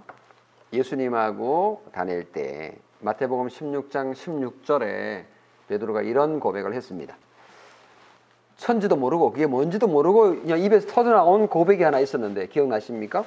예수님하고 0.74 1.84
다닐 1.92 2.32
때 2.32 2.80
마태복음 3.00 3.48
16장 3.48 4.14
16절에 4.14 5.26
베드로가 5.68 6.02
이런 6.02 6.40
고백을 6.40 6.74
했습니다. 6.74 7.16
천지도 8.56 8.96
모르고 8.96 9.32
그게 9.32 9.46
뭔지도 9.46 9.88
모르고 9.88 10.42
그냥 10.42 10.60
입에서 10.60 10.88
터져나온 10.88 11.48
고백이 11.48 11.84
하나 11.84 12.00
있었는데 12.00 12.48
기억나십니까? 12.48 13.24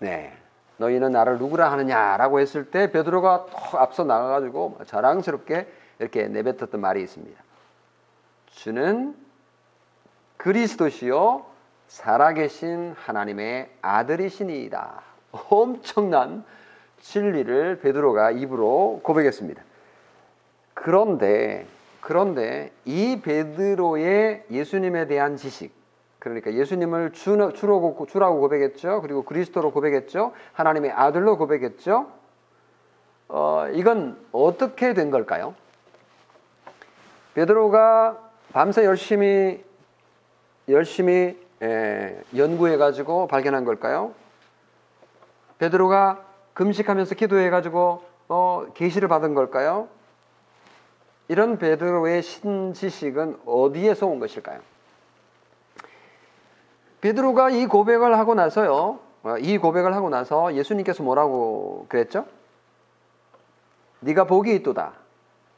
네. 0.00 0.36
너희는 0.78 1.12
나를 1.12 1.38
누구라 1.38 1.70
하느냐라고 1.70 2.40
했을 2.40 2.68
때 2.68 2.90
베드로가 2.90 3.46
또 3.48 3.78
앞서 3.78 4.02
나가가지고 4.02 4.80
자랑스럽게 4.86 5.68
이렇게 6.00 6.26
내뱉었던 6.26 6.80
말이 6.80 7.00
있습니다. 7.02 7.45
주는 8.56 9.14
그리스도시요 10.38 11.44
살아계신 11.88 12.94
하나님의 12.96 13.70
아들이시니이다. 13.82 15.02
엄청난 15.50 16.42
진리를 17.00 17.80
베드로가 17.80 18.30
입으로 18.32 19.00
고백했습니다. 19.02 19.62
그런데 20.74 21.66
그런데 22.00 22.72
이 22.84 23.20
베드로의 23.20 24.46
예수님에 24.50 25.06
대한 25.06 25.36
지식 25.36 25.74
그러니까 26.18 26.54
예수님을 26.54 27.12
주, 27.12 27.36
주로, 27.54 28.06
주라고 28.08 28.40
고백했죠. 28.40 29.02
그리고 29.02 29.22
그리스도로 29.22 29.70
고백했죠. 29.70 30.32
하나님의 30.54 30.92
아들로 30.92 31.36
고백했죠. 31.36 32.10
어, 33.28 33.66
이건 33.74 34.18
어떻게 34.32 34.94
된 34.94 35.10
걸까요? 35.10 35.54
베드로가 37.34 38.25
밤새 38.52 38.84
열심히 38.84 39.64
열심히 40.68 41.38
에, 41.62 42.20
연구해 42.36 42.76
가지고 42.76 43.26
발견한 43.26 43.64
걸까요? 43.64 44.14
베드로가 45.58 46.24
금식하면서 46.54 47.14
기도해 47.14 47.50
가지고 47.50 48.02
어, 48.28 48.66
계시를 48.74 49.08
받은 49.08 49.34
걸까요? 49.34 49.88
이런 51.28 51.58
베드로의 51.58 52.22
신지식은 52.22 53.40
어디에서 53.46 54.06
온 54.06 54.18
것일까요? 54.20 54.60
베드로가 57.00 57.50
이 57.50 57.66
고백을 57.66 58.18
하고 58.18 58.34
나서요. 58.34 58.98
어, 59.22 59.38
이 59.38 59.58
고백을 59.58 59.94
하고 59.94 60.08
나서 60.08 60.54
예수님께서 60.54 61.02
뭐라고 61.02 61.86
그랬죠? 61.88 62.26
네가 64.00 64.24
복이 64.24 64.54
있도다. 64.56 64.92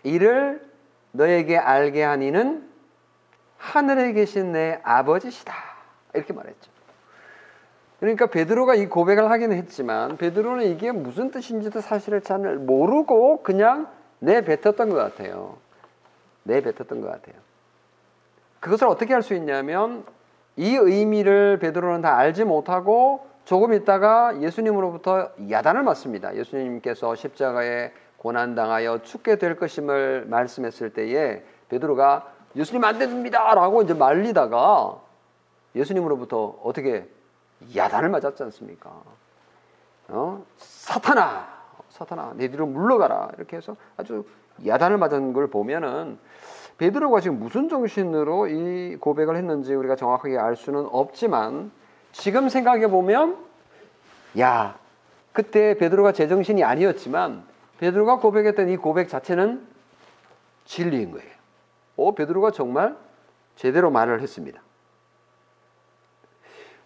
이를 0.05 0.67
너에게 1.13 1.57
알게 1.57 2.03
하니는 2.03 2.68
하늘에 3.59 4.13
계신 4.13 4.53
내 4.53 4.81
아버지시다. 4.83 5.53
이렇게 6.15 6.33
말했죠. 6.33 6.71
그러니까 8.01 8.27
베드로가 8.27 8.77
이 8.77 8.87
고백을 8.87 9.31
하긴 9.31 9.53
했지만 9.53 10.17
베드로는 10.17 10.65
이게 10.67 10.93
무슨 10.93 11.31
뜻인지도 11.31 11.81
사실을 11.81 12.21
잘 12.21 12.39
모르고 12.57 13.43
그냥 13.43 13.89
내뱉었던 14.21 14.89
것 14.89 14.95
같아요. 14.95 15.59
내뱉었던 16.45 17.01
것 17.01 17.09
같아요. 17.09 17.35
그것을 18.61 18.87
어떻게 18.89 19.13
할 19.13 19.23
수 19.23 19.35
있냐면 19.35 20.05
이 20.57 20.75
의미를 20.75 21.59
베드로는 21.59 22.01
다 22.03 22.17
알지 22.17 22.45
못하고 22.45 23.27
조금 23.45 23.73
있다가 23.73 24.41
예수님으로부터 24.41 25.31
야단을 25.51 25.83
맞습니다. 25.83 26.37
예수님께서 26.37 27.15
십자가에 27.15 27.93
고난당하여 28.17 29.03
죽게 29.03 29.37
될 29.37 29.57
것임을 29.57 30.27
말씀했을 30.29 30.91
때에 30.91 31.43
베드로가 31.69 32.33
예수님 32.57 32.83
안 32.85 32.99
됩니다 32.99 33.55
라고 33.55 33.83
이제 33.83 33.95
말리다가 33.95 35.01
예수님으로부터 35.75 36.59
어떻게 36.63 37.09
야단을 37.75 38.09
맞았지 38.09 38.43
않습니까? 38.45 38.91
어? 40.09 40.45
사탄아, 40.57 41.47
사탄아, 41.91 42.35
내 42.37 42.49
뒤로 42.49 42.67
물러가라 42.67 43.31
이렇게 43.37 43.57
해서 43.57 43.77
아주 43.97 44.25
야단을 44.67 44.97
맞은 44.99 45.33
걸 45.33 45.49
보면은 45.49 46.19
베드로가 46.79 47.21
지금 47.21 47.41
무슨 47.41 47.69
정신으로 47.69 48.47
이 48.47 48.97
고백을 48.97 49.37
했는지 49.37 49.75
우리가 49.75 49.97
정확하게 49.97 50.39
알 50.39 50.57
수는 50.57 50.89
없지만 50.91 51.73
지금 52.13 52.49
생각해 52.49 52.89
보면 52.89 53.37
야 54.39 54.79
그때 55.33 55.77
베드로가 55.77 56.13
제정신이 56.13 56.65
아니었지만 56.65 57.45
베드로가 57.79 58.19
고백했던 58.19 58.69
이 58.69 58.77
고백 58.77 59.09
자체는 59.09 59.67
진리인 60.65 61.13
거예요. 61.13 61.38
오 61.99 62.15
베드로가 62.15 62.53
정말 62.53 62.97
제대로 63.57 63.91
말을 63.91 64.23
했습니다. 64.23 64.63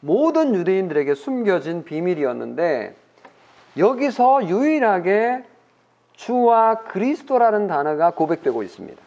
모든 0.01 0.55
유대인들에게 0.55 1.15
숨겨진 1.15 1.85
비밀이었는데 1.85 2.97
여기서 3.77 4.49
유일하게 4.49 5.45
주와 6.15 6.81
그리스도라는 6.85 7.69
단어가 7.69 8.11
고백되고 8.11 8.63
있습니다. 8.63 9.01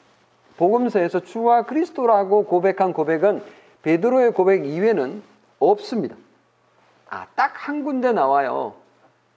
복음서에서 0.57 1.21
주와 1.21 1.63
그리스도라고 1.63 2.45
고백한 2.45 2.93
고백은 2.93 3.43
베드로의 3.81 4.31
고백 4.31 4.65
이외는 4.65 5.21
없습니다. 5.59 6.15
아, 7.09 7.27
딱 7.35 7.55
한 7.67 7.83
군데 7.83 8.11
나와요. 8.11 8.75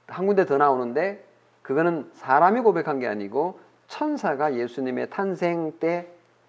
한 0.07 0.27
군데 0.27 0.45
더 0.45 0.59
나오는데 0.59 1.25
그거는 1.63 2.11
사람이 2.15 2.61
고백한 2.61 2.99
게 2.99 3.07
아니고 3.07 3.59
천사가 3.87 4.55
예수님의 4.55 5.09
탄생 5.09 5.73
때 5.81 6.09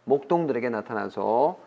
목동들에게 0.10 0.70
나타나서 0.70 1.58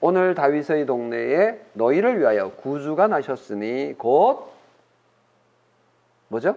오늘 0.00 0.34
다윗의 0.34 0.86
동네에 0.86 1.60
너희를 1.74 2.18
위하여 2.18 2.52
구주가 2.52 3.06
나셨으니 3.06 3.94
곧 3.98 4.50
뭐죠? 6.28 6.56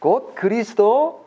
곧 0.00 0.34
그리스도 0.34 1.26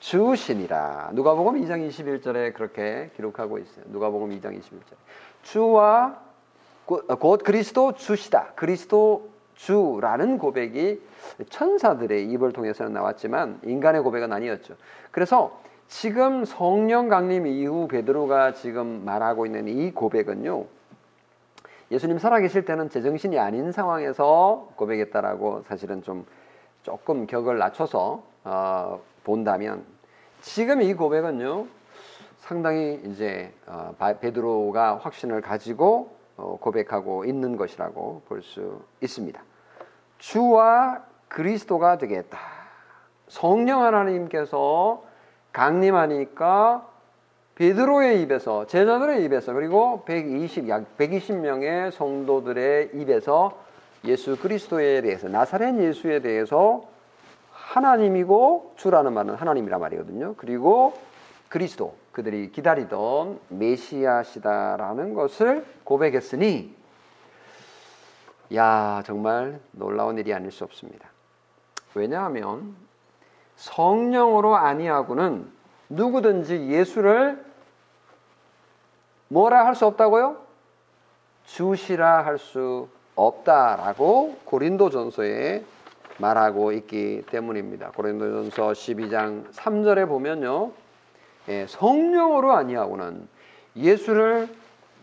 주시니라. 0.00 1.10
누가복음 1.14 1.62
2장 1.62 1.88
21절에 1.88 2.52
그렇게 2.52 3.10
기록하고 3.16 3.58
있어요. 3.58 3.84
누가복음 3.88 4.30
2장 4.38 4.58
21절. 4.58 4.96
주와 5.42 6.20
어, 6.86 7.14
곧 7.16 7.42
그리스도 7.44 7.94
주시다. 7.94 8.52
그리스도 8.56 9.30
주라는 9.54 10.38
고백이 10.38 11.00
천사들의 11.48 12.26
입을 12.32 12.52
통해서는 12.52 12.92
나왔지만 12.92 13.60
인간의 13.62 14.02
고백은 14.02 14.32
아니었죠. 14.32 14.74
그래서 15.10 15.60
지금 15.90 16.44
성령 16.44 17.08
강림 17.08 17.48
이후 17.48 17.88
베드로가 17.88 18.52
지금 18.54 19.04
말하고 19.04 19.44
있는 19.44 19.66
이 19.66 19.90
고백은요. 19.90 20.64
예수님 21.90 22.18
살아계실 22.18 22.64
때는 22.64 22.88
제정신이 22.88 23.40
아닌 23.40 23.72
상황에서 23.72 24.68
고백했다라고 24.76 25.64
사실은 25.66 26.00
좀 26.02 26.24
조금 26.84 27.26
격을 27.26 27.58
낮춰서 27.58 28.22
어, 28.44 29.00
본다면 29.24 29.84
지금 30.40 30.80
이 30.80 30.94
고백은요 30.94 31.66
상당히 32.38 33.00
이제 33.06 33.52
어, 33.66 33.92
베드로가 33.98 34.98
확신을 34.98 35.40
가지고 35.40 36.16
어, 36.36 36.56
고백하고 36.60 37.24
있는 37.24 37.56
것이라고 37.56 38.22
볼 38.28 38.42
수 38.42 38.80
있습니다. 39.00 39.42
주와 40.18 41.02
그리스도가 41.26 41.98
되겠다. 41.98 42.38
성령 43.26 43.82
하나님께서 43.82 45.09
강림하니까 45.52 46.86
베드로의 47.54 48.22
입에서 48.22 48.66
제자들의 48.66 49.22
입에서 49.24 49.52
그리고 49.52 50.02
120, 50.06 50.68
약 50.68 50.96
120명의 50.96 51.90
성도들의 51.90 52.90
입에서 52.94 53.58
예수 54.04 54.38
그리스도에 54.38 55.02
대해서 55.02 55.28
나사렛 55.28 55.78
예수에 55.78 56.20
대해서 56.20 56.88
하나님이고 57.52 58.72
주라는 58.76 59.12
말은 59.12 59.34
하나님이란 59.34 59.78
말이거든요. 59.78 60.34
그리고 60.36 60.94
그리스도 61.48 61.94
그들이 62.12 62.50
기다리던 62.50 63.38
메시아시다라는 63.48 65.14
것을 65.14 65.64
고백했으니 65.84 66.74
야 68.54 69.02
정말 69.04 69.60
놀라운 69.72 70.18
일이 70.18 70.32
아닐 70.32 70.50
수 70.50 70.64
없습니다. 70.64 71.08
왜냐하면 71.94 72.74
성령으로 73.60 74.56
아니하고는 74.56 75.46
누구든지 75.90 76.68
예수를 76.70 77.44
뭐라 79.28 79.66
할 79.66 79.74
수 79.74 79.84
없다고요? 79.86 80.36
주시라 81.44 82.24
할 82.24 82.38
수 82.38 82.88
없다라고 83.16 84.38
고린도전서에 84.46 85.62
말하고 86.18 86.72
있기 86.72 87.24
때문입니다. 87.30 87.90
고린도전서 87.90 88.72
12장 88.72 89.52
3절에 89.52 90.08
보면요. 90.08 90.72
예, 91.48 91.66
성령으로 91.66 92.52
아니하고는 92.52 93.28
예수를 93.76 94.48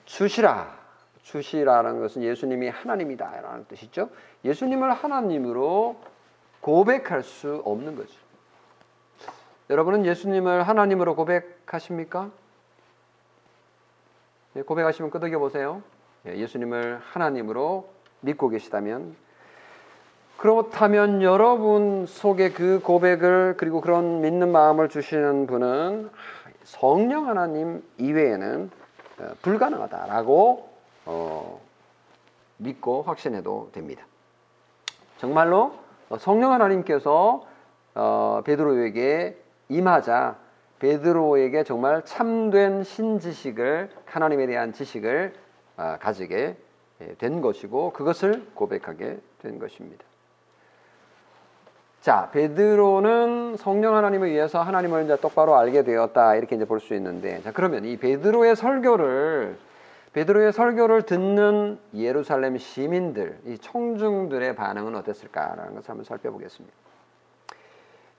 주시라. 0.06 0.76
주시라는 1.22 2.00
것은 2.00 2.24
예수님이 2.24 2.70
하나님이다 2.70 3.42
라는 3.42 3.66
뜻이죠. 3.68 4.10
예수님을 4.46 4.94
하나님으로 4.94 5.98
고백할 6.62 7.22
수 7.22 7.62
없는 7.66 7.96
거죠. 7.96 8.27
여러분은 9.70 10.06
예수님을 10.06 10.64
하나님으로 10.64 11.16
고백하십니까? 11.16 12.32
예, 14.56 14.62
고백하시면 14.62 15.12
끄덕여 15.12 15.40
보세요. 15.40 15.84
예, 16.26 16.38
예수님을 16.38 17.02
하나님으로 17.04 17.90
믿고 18.22 18.48
계시다면 18.48 19.16
그렇다면 20.38 21.22
여러분 21.22 22.06
속에 22.06 22.52
그 22.52 22.80
고백을 22.82 23.56
그리고 23.58 23.82
그런 23.82 24.22
믿는 24.22 24.52
마음을 24.52 24.88
주시는 24.88 25.48
분은 25.48 26.12
성령 26.64 27.28
하나님 27.28 27.84
이외에는 27.98 28.72
어, 29.20 29.30
불가능하다라고 29.42 30.70
어, 31.06 31.62
믿고 32.58 33.02
확신해도 33.02 33.72
됩니다. 33.74 34.06
정말로 35.18 35.74
성령 36.20 36.54
하나님께서 36.54 37.46
어, 37.96 38.42
베드로에게 38.46 39.47
임하자 39.70 40.36
베드로에게 40.80 41.64
정말 41.64 42.04
참된 42.06 42.84
신지식을 42.84 43.90
하나님에 44.06 44.46
대한 44.48 44.74
지식을 44.74 45.34
어, 45.78 45.98
가지게 46.00 46.56
예, 47.02 47.14
된 47.16 47.42
것이고 47.42 47.94
그것을 47.94 48.48
고백하게 48.56 49.20
된 49.42 49.60
것입니다. 49.60 50.04
자, 52.02 52.30
베드로는 52.32 53.58
성령 53.58 53.96
하나님을 53.96 54.32
위해서 54.32 54.62
하나님을 54.62 55.04
이제 55.06 55.18
똑바로 55.18 55.56
알게 55.58 55.84
되었다 55.84 56.36
이렇게 56.36 56.56
이제 56.56 56.66
볼 56.66 56.80
수 56.80 56.94
있는데, 56.96 57.42
자 57.44 57.52
그러면 57.52 57.86
이 57.86 57.98
베드로의 57.98 58.56
설교를 58.56 59.58
베드로의 60.14 60.54
설교를 60.54 61.04
듣는 61.04 61.78
예루살렘 61.94 62.58
시민들, 62.58 63.38
이 63.46 63.58
청중들의 63.58 64.56
반응은 64.56 64.96
어땠을까라는 64.96 65.76
것을 65.76 65.90
한번 65.90 66.06
살펴보겠습니다. 66.06 66.76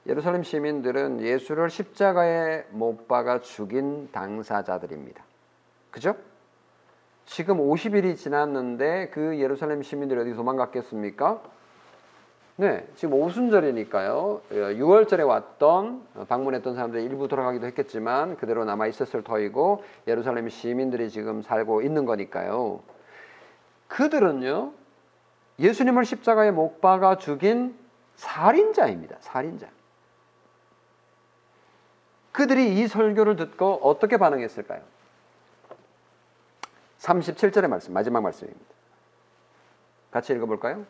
예루살렘 0.09 0.43
시민들은 0.43 1.21
예수를 1.21 1.69
십자가에 1.69 2.65
못 2.71 3.07
박아 3.07 3.41
죽인 3.41 4.11
당사자들입니다. 4.11 5.23
그죠? 5.91 6.17
지금 7.27 7.59
50일이 7.59 8.17
지났는데 8.17 9.11
그 9.11 9.39
예루살렘 9.39 9.83
시민들이 9.83 10.19
어디 10.19 10.35
도망갔겠습니까? 10.35 11.43
네, 12.57 12.89
지금 12.97 13.15
오순절이니까요. 13.15 14.41
6월절에 14.51 15.27
왔던 15.27 16.27
방문했던 16.27 16.75
사람들이 16.75 17.05
일부 17.05 17.29
돌아가기도 17.29 17.67
했겠지만 17.67 18.37
그대로 18.37 18.65
남아 18.65 18.87
있었을 18.87 19.23
터이고 19.23 19.85
예루살렘 20.09 20.49
시민들이 20.49 21.11
지금 21.11 21.43
살고 21.43 21.83
있는 21.83 22.07
거니까요. 22.07 22.81
그들은요. 23.89 24.73
예수님을 25.59 26.05
십자가에 26.07 26.51
못 26.51 26.81
박아 26.81 27.19
죽인 27.19 27.77
살인자입니다. 28.17 29.19
살인자. 29.21 29.69
그들이 32.39 32.79
이 32.79 32.87
설교를 32.87 33.35
듣고 33.35 33.81
어떻게 33.83 34.17
반응했을까요? 34.17 34.81
37절의 37.01 37.67
말씀, 37.67 37.93
마지막 37.93 38.23
말씀입니다. 38.23 38.65
같이 40.13 40.35
읽어볼까요? 40.35 40.87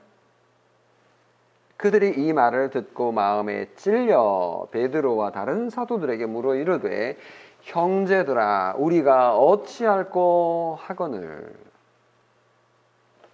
그들이 1.78 2.18
이 2.18 2.34
말을 2.34 2.68
듣고 2.68 3.12
마음에 3.12 3.72
찔려 3.76 4.68
베드로와 4.72 5.32
다른 5.32 5.70
사도들에게 5.70 6.26
물어 6.26 6.54
이르되 6.54 7.16
형제들아 7.62 8.74
우리가 8.76 9.38
어찌할꼬 9.38 10.76
하거늘 10.78 11.56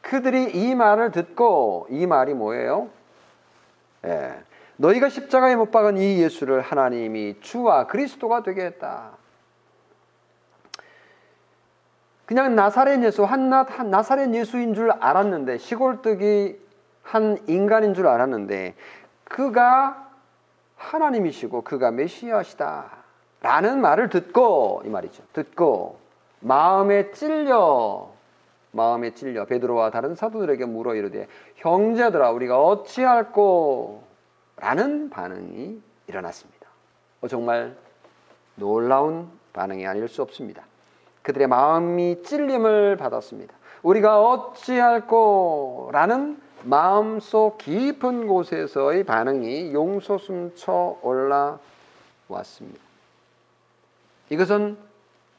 그들이 0.03 0.53
이 0.55 0.77
말을 0.77 1.11
듣고 1.11 1.89
이 1.91 2.07
말이 2.07 2.33
뭐예요? 2.33 2.91
예. 4.05 4.41
너희가 4.77 5.09
십자가에 5.09 5.57
못 5.57 5.71
박은 5.71 5.97
이 5.97 6.21
예수를 6.23 6.61
하나님이 6.61 7.41
주와 7.41 7.87
그리스도가 7.87 8.43
되게 8.43 8.65
했다. 8.65 9.13
그냥 12.27 12.55
나사렛 12.55 13.03
예수 13.05 13.25
한낱 13.25 13.79
한 13.79 13.91
나사렛 13.91 14.35
예수인 14.35 14.75
줄 14.75 14.91
알았는데 14.91 15.59
시골뜨기 15.59 16.59
한 17.03 17.39
인간인 17.47 17.95
줄 17.95 18.07
알았는데 18.07 18.75
그가 19.25 20.09
하나님이시고 20.77 21.63
그가 21.63 21.91
메시아시다 21.91 22.91
라는 23.43 23.81
말을 23.81 24.09
듣고 24.09 24.83
이 24.87 24.89
말이죠. 24.89 25.23
듣고 25.35 25.99
마음에 26.41 27.11
찔려 27.11 28.11
마음에 28.71 29.13
찔려 29.13 29.45
베드로와 29.45 29.91
다른 29.91 30.15
사도들에게 30.15 30.65
물어 30.65 30.95
이르되 30.95 31.29
형제들아 31.57 32.31
우리가 32.31 32.61
어찌할꼬 32.61 34.04
라는 34.57 35.11
반응이 35.11 35.81
일어났습니다. 36.07 36.67
어, 37.21 37.29
정말 37.29 37.77
놀라운 38.55 39.29
반응이 39.53 39.87
아닐 39.87 40.09
수 40.09 40.23
없습니다. 40.23 40.65
그들의 41.23 41.49
마음이 41.49 42.23
찔림을 42.23 42.97
받았습니다. 42.97 43.55
우리가 43.83 44.23
어찌할꼬 44.23 45.91
라는 45.93 46.41
마음속 46.65 47.59
깊은 47.59 48.27
곳에서의 48.27 49.05
반응이 49.05 49.73
용솟음쳐 49.73 50.99
올라왔습니다. 51.03 52.81
이것은 54.31 54.77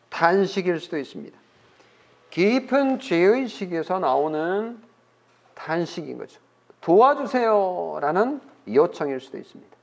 단식일 0.10 0.80
수도 0.80 0.98
있습니다. 0.98 1.38
깊은 2.30 3.00
죄의식에서 3.00 4.00
나오는 4.00 4.80
단식인 5.56 6.18
거죠. 6.18 6.40
도와주세요라는 6.86 8.42
요청일 8.68 9.20
수도 9.20 9.40
있습니다. 9.40 9.76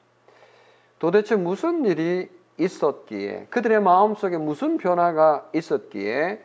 도대체 1.01 1.35
무슨 1.35 1.85
일이 1.85 2.31
있었기에 2.59 3.49
그들의 3.51 3.83
마음속에 3.83 4.39
무슨 4.39 4.79
변화가 4.79 5.51
있었기에 5.53 6.45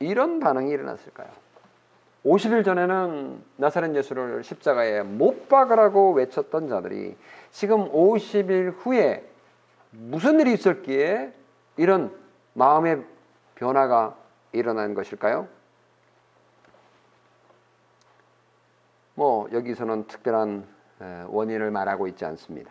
이런 0.00 0.40
반응이 0.40 0.68
일어났을까요? 0.68 1.28
50일 2.26 2.64
전에는 2.64 3.40
나사렛 3.56 3.94
예수를 3.94 4.42
십자가에 4.42 5.02
못 5.02 5.48
박으라고 5.48 6.12
외쳤던 6.12 6.68
자들이 6.68 7.16
지금 7.52 7.88
50일 7.92 8.74
후에 8.78 9.24
무슨 9.90 10.40
일이 10.40 10.54
있었기에 10.54 11.32
이런 11.76 12.12
마음의 12.54 13.04
변화가 13.54 14.16
일어난 14.50 14.94
것일까요? 14.94 15.46
뭐 19.14 19.48
여기서는 19.52 20.06
특별한 20.06 20.66
원인을 21.28 21.70
말하고 21.70 22.06
있지 22.08 22.24
않습니다. 22.24 22.70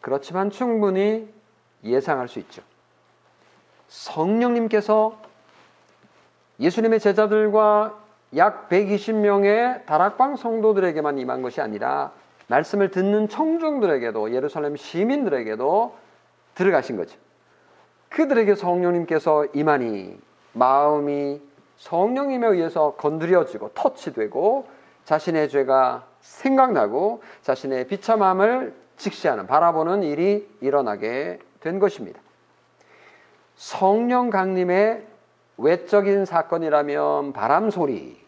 그렇지만 0.00 0.50
충분히 0.50 1.28
예상할 1.82 2.28
수 2.28 2.38
있죠. 2.40 2.62
성령님께서 3.88 5.18
예수님의 6.60 7.00
제자들과 7.00 7.98
약 8.36 8.68
120명의 8.68 9.84
다락방 9.86 10.36
성도들에게만 10.36 11.18
임한 11.18 11.42
것이 11.42 11.60
아니라 11.60 12.12
말씀을 12.48 12.90
듣는 12.90 13.28
청중들에게도 13.28 14.34
예루살렘 14.34 14.76
시민들에게도 14.76 15.94
들어가신 16.54 16.96
거죠. 16.96 17.18
그들에게 18.08 18.54
성령님께서 18.54 19.46
임하니 19.52 20.18
마음이 20.52 21.40
성령님에 21.76 22.46
의해서 22.46 22.94
건드려지고 22.96 23.72
터치되고 23.74 24.75
자신의 25.06 25.48
죄가 25.48 26.04
생각나고 26.20 27.22
자신의 27.42 27.86
비참함을 27.86 28.74
직시하는 28.96 29.46
바라보는 29.46 30.02
일이 30.02 30.48
일어나게 30.60 31.38
된 31.60 31.78
것입니다. 31.78 32.20
성령 33.54 34.30
강림의 34.30 35.06
외적인 35.58 36.24
사건이라면 36.24 37.32
바람 37.32 37.70
소리 37.70 38.18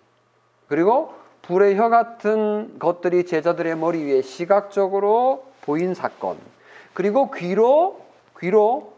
그리고 0.68 1.12
불의 1.42 1.76
혀 1.76 1.88
같은 1.88 2.78
것들이 2.78 3.26
제자들의 3.26 3.76
머리 3.76 4.04
위에 4.04 4.22
시각적으로 4.22 5.46
보인 5.62 5.94
사건 5.94 6.38
그리고 6.94 7.30
귀로 7.32 8.00
귀로 8.38 8.92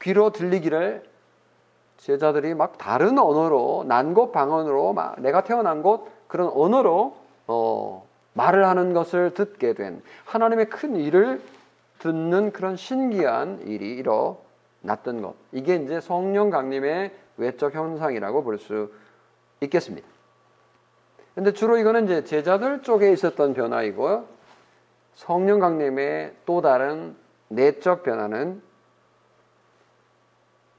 귀로 0.00 0.30
들리기를 0.30 1.02
제자들이 1.96 2.54
막 2.54 2.78
다른 2.78 3.18
언어로 3.18 3.84
난곳 3.88 4.32
방언으로 4.32 4.92
막 4.92 5.20
내가 5.20 5.42
태어난 5.42 5.82
곳 5.82 6.11
그런 6.32 6.48
언어로 6.48 7.14
어, 7.46 8.08
말을 8.32 8.66
하는 8.66 8.94
것을 8.94 9.34
듣게 9.34 9.74
된 9.74 10.02
하나님의 10.24 10.70
큰 10.70 10.96
일을 10.96 11.42
듣는 11.98 12.52
그런 12.52 12.74
신기한 12.76 13.60
일이 13.66 13.90
일어났던 13.96 15.20
것 15.20 15.34
이게 15.52 15.76
이제 15.76 16.00
성령 16.00 16.48
강림의 16.48 17.12
외적 17.36 17.74
현상이라고 17.74 18.44
볼 18.44 18.58
수 18.58 18.90
있겠습니다. 19.60 20.08
근데 21.34 21.52
주로 21.52 21.76
이거는 21.76 22.06
이제 22.06 22.24
제자들 22.24 22.80
쪽에 22.80 23.12
있었던 23.12 23.52
변화이고 23.52 24.26
성령 25.14 25.60
강림의 25.60 26.34
또 26.46 26.62
다른 26.62 27.14
내적 27.48 28.04
변화는 28.04 28.62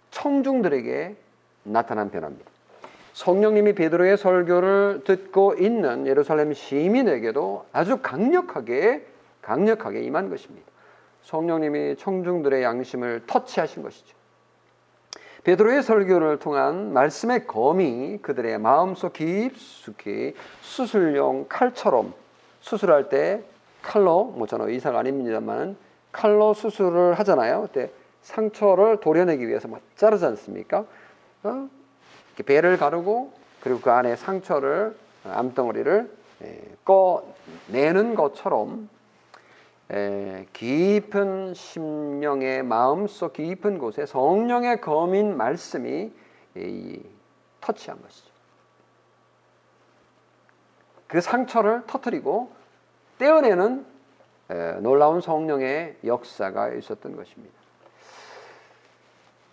청중들에게 0.10 1.16
나타난 1.62 2.10
변화입니다. 2.10 2.53
성령님이 3.14 3.74
베드로의 3.74 4.18
설교를 4.18 5.02
듣고 5.06 5.54
있는 5.56 6.08
예루살렘 6.08 6.54
시민에게도 6.54 7.66
아주 7.72 8.00
강력하게 8.02 9.06
강력하게 9.42 10.02
임한 10.02 10.30
것입니다. 10.30 10.72
성령님이 11.22 11.96
청중들의 11.98 12.64
양심을 12.64 13.24
터치하신 13.28 13.84
것이죠. 13.84 14.16
베드로의 15.44 15.84
설교를 15.84 16.40
통한 16.40 16.94
말씀의 16.94 17.46
검이 17.48 18.20
그들의 18.22 18.58
마음속 18.60 19.14
깊숙이 19.14 20.34
수술용 20.62 21.48
칼처럼 21.50 22.14
수술할 22.62 23.10
때 23.10 23.44
칼로 23.82 24.26
뭐 24.26 24.48
저는 24.48 24.70
의사가 24.70 25.00
아닙니다만 25.00 25.76
칼로 26.12 26.54
수술을 26.54 27.16
하잖아요. 27.16 27.64
그때 27.64 27.92
상처를 28.22 29.02
도려내기 29.02 29.48
위해서 29.48 29.68
막 29.68 29.82
자르지 29.98 30.26
않습니까? 30.26 30.86
어? 31.44 31.70
배를 32.42 32.78
가르고 32.78 33.32
그리고 33.60 33.80
그 33.82 33.92
안에 33.92 34.16
상처를 34.16 34.98
암덩어리를 35.24 36.12
예, 36.44 36.62
꺼내는 36.84 38.16
것처럼 38.16 38.90
깊은 40.54 41.54
심령의 41.54 42.64
마음속 42.64 43.34
깊은 43.34 43.78
곳에 43.78 44.06
성령의 44.06 44.82
검인 44.82 45.38
말씀이 45.38 46.12
터치한 47.62 48.02
것이죠. 48.02 48.32
그 51.08 51.22
상처를 51.22 51.84
터뜨리고 51.86 52.52
떼어내는 53.20 53.86
놀라운 54.82 55.22
성령의 55.22 55.98
역사가 56.04 56.70
있었던 56.74 57.16
것입니다. 57.16 57.54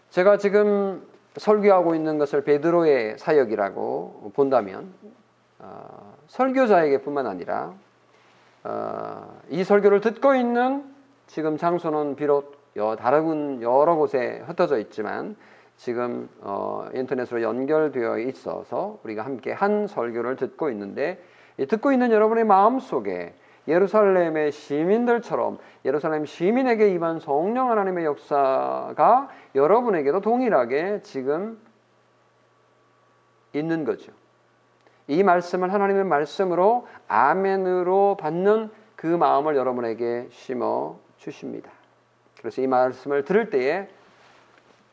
제가 0.08 0.38
지금 0.38 1.06
설교하고 1.36 1.94
있는 1.94 2.18
것을 2.18 2.42
베드로의 2.42 3.18
사역이라고 3.18 4.32
본다면 4.34 4.92
어, 5.58 6.16
설교자에게뿐만 6.26 7.26
아니라 7.26 7.74
어, 8.64 9.40
이 9.48 9.62
설교를 9.64 10.00
듣고 10.00 10.34
있는 10.34 10.84
지금 11.26 11.56
장소는 11.56 12.16
비록 12.16 12.58
다른 12.98 13.60
여러 13.62 13.96
곳에 13.96 14.42
흩어져 14.46 14.78
있지만 14.78 15.36
지금 15.76 16.28
어, 16.40 16.88
인터넷으로 16.92 17.42
연결되어 17.42 18.18
있어서 18.18 18.98
우리가 19.02 19.24
함께 19.24 19.52
한 19.52 19.86
설교를 19.86 20.36
듣고 20.36 20.70
있는데 20.70 21.22
듣고 21.68 21.92
있는 21.92 22.10
여러분의 22.10 22.44
마음 22.44 22.78
속에 22.80 23.34
예루살렘의 23.70 24.52
시민들처럼 24.52 25.58
예루살렘 25.84 26.26
시민에게 26.26 26.90
임한 26.90 27.20
성령 27.20 27.70
하나님의 27.70 28.04
역사가 28.04 29.28
여러분에게도 29.54 30.20
동일하게 30.20 31.02
지금 31.02 31.60
있는 33.52 33.84
거죠. 33.84 34.12
이 35.06 35.22
말씀을 35.22 35.72
하나님의 35.72 36.04
말씀으로 36.04 36.86
아멘으로 37.08 38.16
받는 38.20 38.70
그 38.96 39.06
마음을 39.06 39.56
여러분에게 39.56 40.28
심어 40.30 40.96
주십니다. 41.16 41.70
그래서 42.38 42.62
이 42.62 42.66
말씀을 42.66 43.24
들을 43.24 43.50
때에 43.50 43.88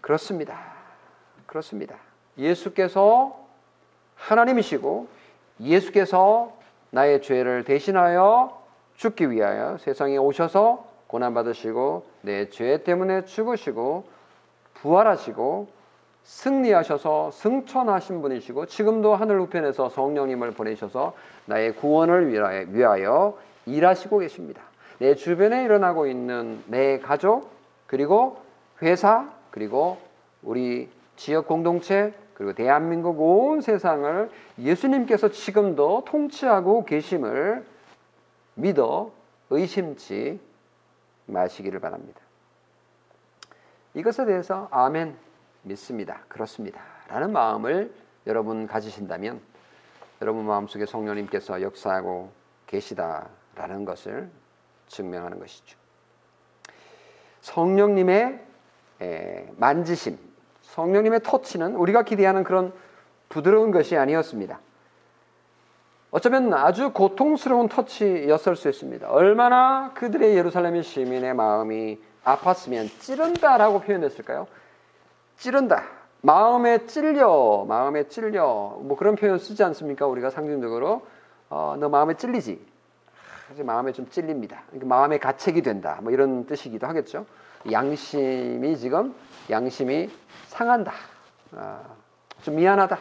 그렇습니다. 0.01 0.57
그렇습니다. 1.45 1.95
예수께서 2.37 3.37
하나님이시고 4.15 5.07
예수께서 5.59 6.53
나의 6.91 7.21
죄를 7.21 7.63
대신하여 7.63 8.56
죽기 8.97 9.31
위하여 9.31 9.77
세상에 9.77 10.17
오셔서 10.17 10.85
고난 11.07 11.33
받으시고 11.33 12.03
내 12.21 12.49
죄 12.49 12.83
때문에 12.83 13.25
죽으시고 13.25 14.03
부활하시고 14.73 15.67
승리하셔서 16.23 17.31
승천하신 17.31 18.21
분이시고 18.21 18.65
지금도 18.65 19.15
하늘 19.15 19.39
우편에서 19.39 19.89
성령님을 19.89 20.51
보내셔서 20.51 21.13
나의 21.45 21.75
구원을 21.75 22.29
위하여 22.73 23.37
일하시고 23.65 24.19
계십니다. 24.19 24.61
내 24.99 25.15
주변에 25.15 25.63
일어나고 25.63 26.07
있는 26.07 26.61
내 26.67 26.99
가족 26.99 27.49
그리고 27.85 28.37
회사 28.81 29.29
그리고 29.51 29.97
우리 30.43 30.89
지역 31.15 31.47
공동체 31.47 32.13
그리고 32.33 32.53
대한민국 32.53 33.19
온 33.21 33.61
세상을 33.61 34.29
예수님께서 34.59 35.29
지금도 35.29 36.03
통치하고 36.05 36.83
계심을 36.85 37.63
믿어 38.57 39.11
의심치 39.51 40.39
마시기를 41.27 41.79
바랍니다. 41.79 42.19
이것에 43.93 44.25
대해서 44.25 44.67
아멘 44.71 45.15
믿습니다. 45.61 46.21
그렇습니다. 46.27 46.81
라는 47.07 47.31
마음을 47.31 47.93
여러분 48.25 48.67
가지신다면 48.67 49.39
여러분 50.21 50.45
마음속에 50.45 50.85
성령님께서 50.85 51.61
역사하고 51.61 52.31
계시다라는 52.65 53.85
것을 53.85 54.29
증명하는 54.87 55.39
것이죠. 55.39 55.77
성령님의 57.41 58.43
만지심, 59.57 60.17
성령님의 60.63 61.21
터치는 61.23 61.75
우리가 61.75 62.03
기대하는 62.03 62.43
그런 62.43 62.73
부드러운 63.29 63.71
것이 63.71 63.95
아니었습니다. 63.95 64.59
어쩌면 66.09 66.53
아주 66.53 66.91
고통스러운 66.93 67.67
터치였을 67.67 68.55
수 68.55 68.69
있습니다. 68.69 69.09
얼마나 69.09 69.91
그들의 69.93 70.37
예루살렘 70.37 70.81
시민의 70.81 71.33
마음이 71.33 71.99
아팠으면 72.23 72.89
찌른다라고 72.99 73.81
표현했을까요? 73.81 74.47
찌른다. 75.37 75.83
마음에 76.21 76.85
찔려, 76.85 77.65
마음에 77.67 78.07
찔려. 78.07 78.79
뭐 78.81 78.95
그런 78.97 79.15
표현 79.15 79.37
쓰지 79.37 79.63
않습니까? 79.63 80.07
우리가 80.07 80.29
상징적으로 80.29 81.05
어, 81.49 81.75
너 81.79 81.89
마음에 81.89 82.15
찔리지. 82.15 82.65
마음에 83.59 83.91
좀 83.91 84.09
찔립니다. 84.09 84.63
그러니까 84.67 84.87
마음에 84.87 85.17
가책이 85.19 85.61
된다. 85.61 85.99
뭐 86.01 86.11
이런 86.11 86.45
뜻이기도 86.47 86.87
하겠죠. 86.87 87.25
양심이 87.71 88.77
지금 88.77 89.13
양심이 89.49 90.09
상한다. 90.47 90.93
아, 91.55 91.81
좀 92.41 92.55
미안하다. 92.55 92.97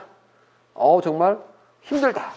어, 0.75 1.01
정말 1.01 1.39
힘들다. 1.83 2.33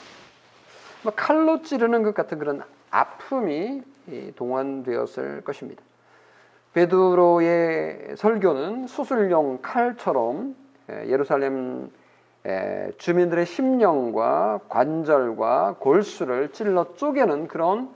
뭐 1.04 1.14
칼로 1.16 1.62
찌르는 1.62 2.04
것 2.04 2.14
같은 2.14 2.40
그런 2.40 2.62
아픔이 2.92 3.84
동원되었을 4.36 5.42
것입니다. 5.42 5.82
베드로의 6.74 8.16
설교는 8.18 8.88
수술용 8.88 9.60
칼처럼 9.62 10.56
예루살렘 10.90 11.90
주민들의 12.98 13.46
심령과 13.46 14.62
관절과 14.70 15.76
골수를 15.80 16.52
찔러 16.52 16.94
쪼개는 16.96 17.48
그런 17.48 17.90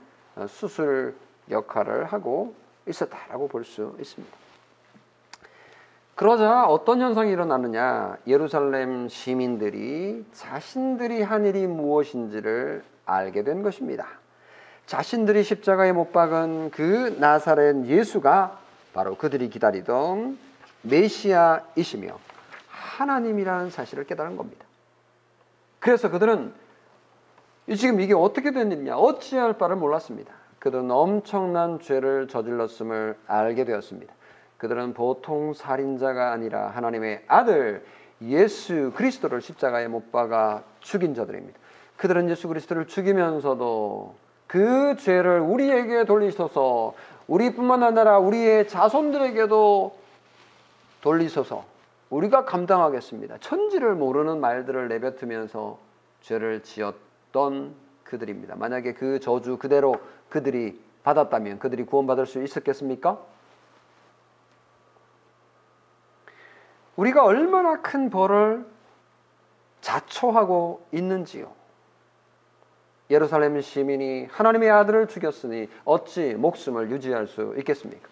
수술 0.48 1.14
역할을 1.50 2.04
하고 2.06 2.54
있었다라고 2.86 3.48
볼 3.48 3.64
수 3.64 3.94
있습니다. 3.98 4.36
그러자 6.14 6.64
어떤 6.66 7.00
현상이 7.00 7.32
일어나느냐? 7.32 8.18
예루살렘 8.28 9.08
시민들이 9.08 10.24
자신들이 10.32 11.22
한 11.22 11.44
일이 11.44 11.66
무엇인지를 11.66 12.84
알게 13.06 13.44
된 13.44 13.62
것입니다. 13.62 14.06
자신들이 14.86 15.42
십자가에 15.42 15.92
못 15.92 16.12
박은 16.12 16.70
그 16.70 17.16
나사렛 17.18 17.86
예수가 17.86 18.58
바로 18.92 19.16
그들이 19.16 19.48
기다리던 19.48 20.38
메시아이시며 20.82 22.18
하나님이라는 22.68 23.70
사실을 23.70 24.04
깨달은 24.04 24.36
겁니다. 24.36 24.64
그래서 25.80 26.10
그들은 26.10 26.52
지금 27.76 28.00
이게 28.00 28.14
어떻게 28.14 28.52
된 28.52 28.70
일이냐? 28.70 28.96
어찌할 28.96 29.54
바를 29.54 29.76
몰랐습니다. 29.76 30.32
그들은 30.58 30.90
엄청난 30.90 31.80
죄를 31.80 32.28
저질렀음을 32.28 33.16
알게 33.26 33.64
되었습니다. 33.64 34.12
그들은 34.58 34.94
보통 34.94 35.52
살인자가 35.52 36.32
아니라 36.32 36.68
하나님의 36.68 37.24
아들 37.26 37.84
예수 38.22 38.92
그리스도를 38.94 39.40
십자가에 39.40 39.88
못 39.88 40.12
박아 40.12 40.62
죽인 40.80 41.14
자들입니다. 41.14 41.58
그들은 41.96 42.28
예수 42.28 42.48
그리스도를 42.48 42.86
죽이면서도 42.86 44.14
그 44.46 44.96
죄를 44.98 45.40
우리에게 45.40 46.04
돌리셔서 46.04 46.94
우리뿐만 47.26 47.82
아니라 47.82 48.18
우리의 48.18 48.68
자손들에게도 48.68 49.96
돌리셔서 51.00 51.64
우리가 52.10 52.44
감당하겠습니다. 52.44 53.38
천지를 53.38 53.94
모르는 53.94 54.40
말들을 54.40 54.88
내뱉으면서 54.88 55.78
죄를 56.20 56.62
지었던 56.62 57.74
그들입니다. 58.04 58.56
만약에 58.56 58.94
그 58.94 59.20
저주 59.20 59.58
그대로 59.58 59.96
그들이 60.28 60.80
받았다면 61.02 61.58
그들이 61.58 61.84
구원받을 61.84 62.26
수 62.26 62.42
있었겠습니까? 62.42 63.18
우리가 66.96 67.24
얼마나 67.24 67.80
큰 67.80 68.08
벌을 68.10 68.64
자초하고 69.80 70.86
있는지요. 70.92 71.52
예루살렘 73.10 73.60
시민이 73.60 74.28
하나님의 74.30 74.70
아들을 74.70 75.08
죽였으니 75.08 75.68
어찌 75.84 76.34
목숨을 76.34 76.90
유지할 76.90 77.26
수 77.26 77.54
있겠습니까? 77.58 78.08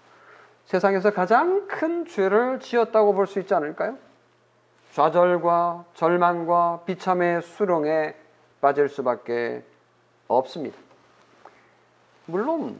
세상에서 0.66 1.12
가장 1.12 1.66
큰 1.66 2.04
죄를 2.04 2.60
지었다고 2.60 3.14
볼 3.14 3.26
수 3.26 3.40
있지 3.40 3.54
않을까요? 3.54 3.96
좌절과 4.92 5.86
절망과 5.94 6.82
비참의 6.84 7.42
수렁에 7.42 8.14
빠질 8.60 8.88
수밖에 8.88 9.62
없습니다. 10.28 10.76
물론 12.26 12.78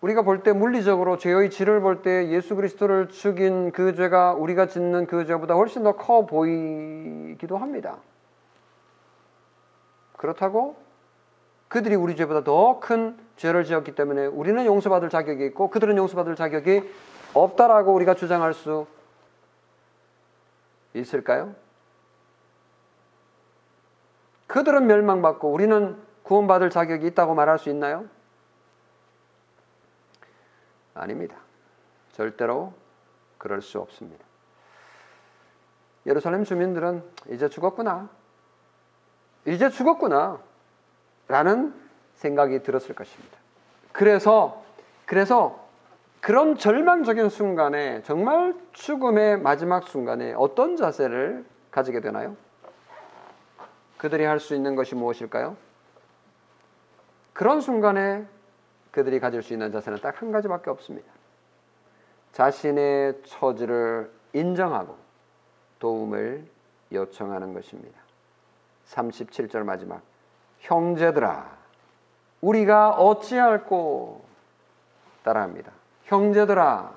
우리가 0.00 0.22
볼 0.22 0.42
때 0.42 0.52
물리적으로 0.52 1.16
죄의 1.16 1.50
질을 1.50 1.80
볼 1.80 2.02
때 2.02 2.28
예수 2.28 2.54
그리스도를 2.56 3.08
죽인 3.08 3.70
그 3.72 3.94
죄가 3.94 4.34
우리가 4.34 4.66
짓는 4.66 5.06
그 5.06 5.24
죄보다 5.24 5.54
훨씬 5.54 5.82
더 5.84 5.92
커 5.92 6.26
보이기도 6.26 7.56
합니다. 7.56 7.96
그렇다고 10.16 10.76
그들이 11.68 11.94
우리 11.94 12.16
죄보다 12.16 12.44
더 12.44 12.80
큰 12.80 13.18
죄를 13.36 13.64
지었기 13.64 13.94
때문에 13.94 14.26
우리는 14.26 14.64
용서받을 14.64 15.10
자격이 15.10 15.44
있고 15.46 15.68
그들은 15.70 15.96
용서받을 15.96 16.36
자격이 16.36 16.82
없다라고 17.34 17.92
우리가 17.92 18.14
주장할 18.14 18.54
수 18.54 18.86
있을까요? 20.94 21.54
그들은 24.46 24.86
멸망받고 24.86 25.52
우리는 25.52 26.00
구원받을 26.22 26.70
자격이 26.70 27.06
있다고 27.08 27.34
말할 27.34 27.58
수 27.58 27.68
있나요? 27.68 28.06
아닙니다. 30.94 31.36
절대로 32.12 32.72
그럴 33.36 33.60
수 33.60 33.78
없습니다. 33.80 34.24
예루살렘 36.06 36.44
주민들은 36.44 37.02
이제 37.30 37.48
죽었구나. 37.48 38.08
이제 39.46 39.68
죽었구나. 39.68 40.40
라는 41.28 41.74
생각이 42.14 42.62
들었을 42.62 42.94
것입니다. 42.94 43.36
그래서, 43.92 44.62
그래서 45.06 45.64
그런 46.20 46.56
절망적인 46.56 47.28
순간에 47.28 48.02
정말 48.02 48.54
죽음의 48.72 49.40
마지막 49.40 49.86
순간에 49.88 50.32
어떤 50.34 50.76
자세를 50.76 51.44
가지게 51.70 52.00
되나요? 52.00 52.36
그들이 53.98 54.24
할 54.24 54.40
수 54.40 54.54
있는 54.54 54.74
것이 54.74 54.94
무엇일까요? 54.94 55.56
그런 57.32 57.60
순간에 57.60 58.26
그들이 58.90 59.20
가질 59.20 59.42
수 59.42 59.52
있는 59.52 59.72
자세는 59.72 60.00
딱 60.00 60.22
한 60.22 60.32
가지밖에 60.32 60.70
없습니다. 60.70 61.10
자신의 62.32 63.22
처지를 63.24 64.10
인정하고 64.32 64.96
도움을 65.78 66.46
요청하는 66.92 67.52
것입니다. 67.54 67.98
37절 68.88 69.64
마지막 69.64 70.02
형제들아 70.66 71.46
우리가 72.40 72.90
어찌할꼬 72.90 74.24
따라합니다. 75.22 75.70
형제들아 76.04 76.90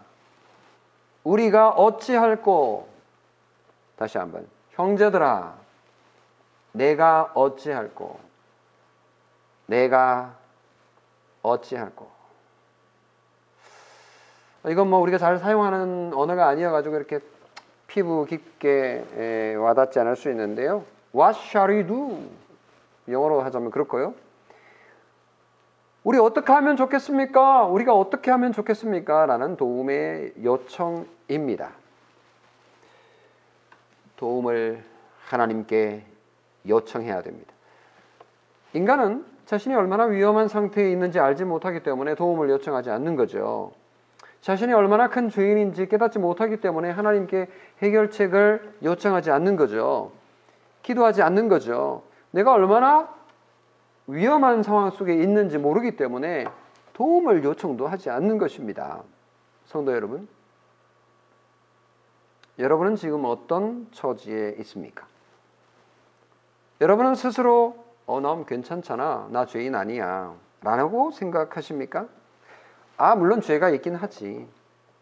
우리가 1.24 1.70
어찌할꼬 1.70 2.88
다시 3.95 4.17
한번 4.17 4.47
형제들아 4.72 5.53
내가 6.72 7.32
어찌할꼬 7.34 8.20
내가 9.67 10.36
어찌할꼬 11.43 12.09
이건 14.67 14.89
뭐 14.89 14.99
우리가 14.99 15.17
잘 15.17 15.38
사용하는 15.38 16.11
언어가 16.13 16.47
아니어가지고 16.47 16.95
이렇게 16.95 17.20
피부 17.88 18.26
깊게 18.26 19.55
와닿지 19.59 19.99
않을 19.99 20.15
수 20.15 20.30
있는데요. 20.30 20.84
What 21.13 21.39
shall 21.39 21.76
we 21.76 21.86
do? 21.86 22.30
영어로 23.12 23.41
하자면 23.41 23.72
그렇고요. 23.72 24.14
우리 26.03 26.18
어떻게 26.18 26.51
하면 26.53 26.78
좋겠습니까? 26.78 27.66
우리가 27.66 27.93
어떻게 27.93 28.32
하면 28.32 28.51
좋겠습니까? 28.51 29.26
라는 29.26 29.57
도움의 29.57 30.34
요청입니다. 30.43 31.72
도움을 34.16 34.84
하나님께 35.26 36.03
요청해야 36.68 37.22
됩니다. 37.22 37.53
인간은 38.74 39.26
자신이 39.45 39.76
얼마나 39.76 40.05
위험한 40.05 40.47
상태에 40.47 40.91
있는지 40.91 41.20
알지 41.20 41.43
못하기 41.43 41.82
때문에 41.82 42.16
도움을 42.16 42.49
요청하지 42.49 42.91
않는 42.91 43.16
거죠. 43.16 43.72
자신이 44.41 44.74
얼마나 44.74 45.10
큰 45.10 45.30
죄인인지 45.30 45.88
깨닫지 45.88 46.20
못하기 46.20 46.57
때문에 46.57 46.89
하나님께 46.91 47.47
해결책을 47.82 48.76
요청하지 48.84 49.32
않는 49.32 49.55
거죠. 49.55 50.12
기도하지 50.84 51.22
않는 51.22 51.49
거죠. 51.49 52.03
내가 52.32 52.53
얼마나 52.53 53.09
위험한 54.07 54.63
상황 54.63 54.89
속에 54.91 55.13
있는지 55.13 55.57
모르기 55.57 55.95
때문에 55.95 56.45
도움을 56.93 57.43
요청도 57.43 57.88
하지 57.88 58.09
않는 58.09 58.38
것입니다. 58.38 59.03
성도 59.65 59.93
여러분, 59.93 60.27
여러분은 62.57 62.95
지금 62.95 63.23
어떤 63.25 63.88
처지에 63.91 64.55
있습니까? 64.59 65.07
여러분은 66.82 67.15
스스로 67.15 67.75
어, 68.05 68.19
난 68.19 68.45
괜찮잖아. 68.45 69.30
나 69.32 69.45
죄인 69.45 69.75
아니야. 69.75 70.34
라고 70.61 71.11
생각하십니까? 71.11 72.07
아, 72.97 73.15
물론 73.15 73.39
죄가 73.39 73.69
있긴 73.69 73.95
하지. 73.95 74.47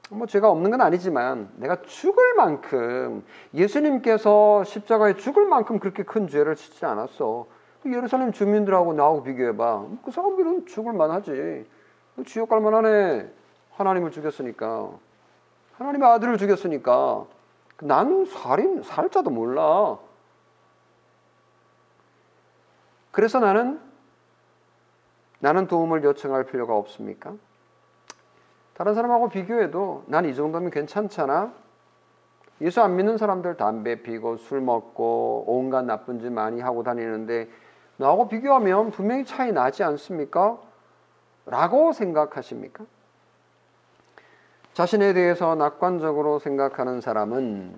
뭐 0.09 0.25
죄가 0.25 0.49
없는 0.49 0.71
건 0.71 0.81
아니지만 0.81 1.49
내가 1.57 1.81
죽을 1.81 2.35
만큼 2.35 3.23
예수님께서 3.53 4.63
십자가에 4.63 5.15
죽을 5.15 5.45
만큼 5.45 5.79
그렇게 5.79 6.03
큰 6.03 6.27
죄를 6.27 6.55
짓지 6.55 6.85
않았어. 6.85 7.45
예루살렘 7.85 8.31
주민들하고 8.31 8.93
나하고 8.93 9.23
비교해봐. 9.23 9.85
그 10.03 10.11
사람들은 10.11 10.65
죽을 10.65 10.93
만하지. 10.93 11.65
지옥 12.25 12.49
갈 12.49 12.61
만하네. 12.61 13.31
하나님을 13.73 14.11
죽였으니까. 14.11 14.91
하나님의 15.77 16.09
아들을 16.09 16.37
죽였으니까. 16.37 17.25
나는 17.81 18.25
살인, 18.25 18.81
살자도 18.81 19.29
몰라. 19.29 19.99
그래서 23.11 23.39
나는, 23.39 23.79
나는 25.39 25.67
도움을 25.67 26.03
요청할 26.03 26.45
필요가 26.45 26.75
없습니까? 26.75 27.33
다른 28.77 28.93
사람하고 28.93 29.29
비교해도 29.29 30.03
난 30.05 30.25
이 30.25 30.35
정도면 30.35 30.69
괜찮잖아. 30.69 31.51
예수 32.61 32.79
안 32.81 32.95
믿는 32.95 33.17
사람들 33.17 33.57
담배 33.57 34.03
피고 34.03 34.37
술 34.37 34.61
먹고 34.61 35.45
온갖 35.47 35.83
나쁜 35.83 36.19
짓 36.19 36.29
많이 36.29 36.61
하고 36.61 36.83
다니는데 36.83 37.49
나하고 37.97 38.27
비교하면 38.27 38.91
분명히 38.91 39.25
차이 39.25 39.51
나지 39.51 39.83
않습니까? 39.83 40.59
라고 41.47 41.91
생각하십니까? 41.91 42.85
자신에 44.73 45.13
대해서 45.13 45.55
낙관적으로 45.55 46.37
생각하는 46.37 47.01
사람은 47.01 47.75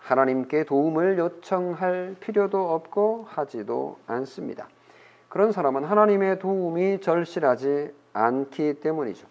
하나님께 0.00 0.64
도움을 0.64 1.16
요청할 1.18 2.16
필요도 2.20 2.74
없고 2.74 3.24
하지도 3.30 3.96
않습니다. 4.06 4.68
그런 5.30 5.50
사람은 5.50 5.84
하나님의 5.84 6.40
도움이 6.40 7.00
절실하지 7.00 7.94
않기 8.12 8.80
때문이죠. 8.80 9.26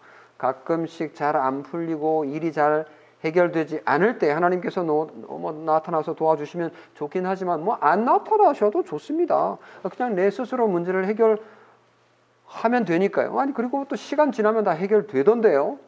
가끔씩 0.45 1.15
잘 1.15 1.35
안 1.35 1.63
풀리고 1.63 2.25
일이 2.25 2.51
잘 2.51 2.85
해결되지 3.23 3.81
않을 3.85 4.19
때 4.19 4.29
하나님께서 4.29 4.83
노, 4.83 5.05
뭐 5.05 5.51
나타나서 5.51 6.13
도와주시면 6.13 6.71
좋긴 6.93 7.25
하지만 7.25 7.63
뭐 7.63 7.77
안 7.81 8.05
나타나셔도 8.05 8.83
좋습니다. 8.83 9.57
그냥 9.95 10.13
내 10.15 10.29
스스로 10.29 10.67
문제를 10.67 11.05
해결하면 11.07 12.85
되니까요. 12.85 13.39
아니 13.39 13.53
그리고 13.53 13.85
또 13.89 13.95
시간 13.95 14.31
지나면 14.31 14.63
다 14.63 14.71
해결되던데요. 14.71 15.79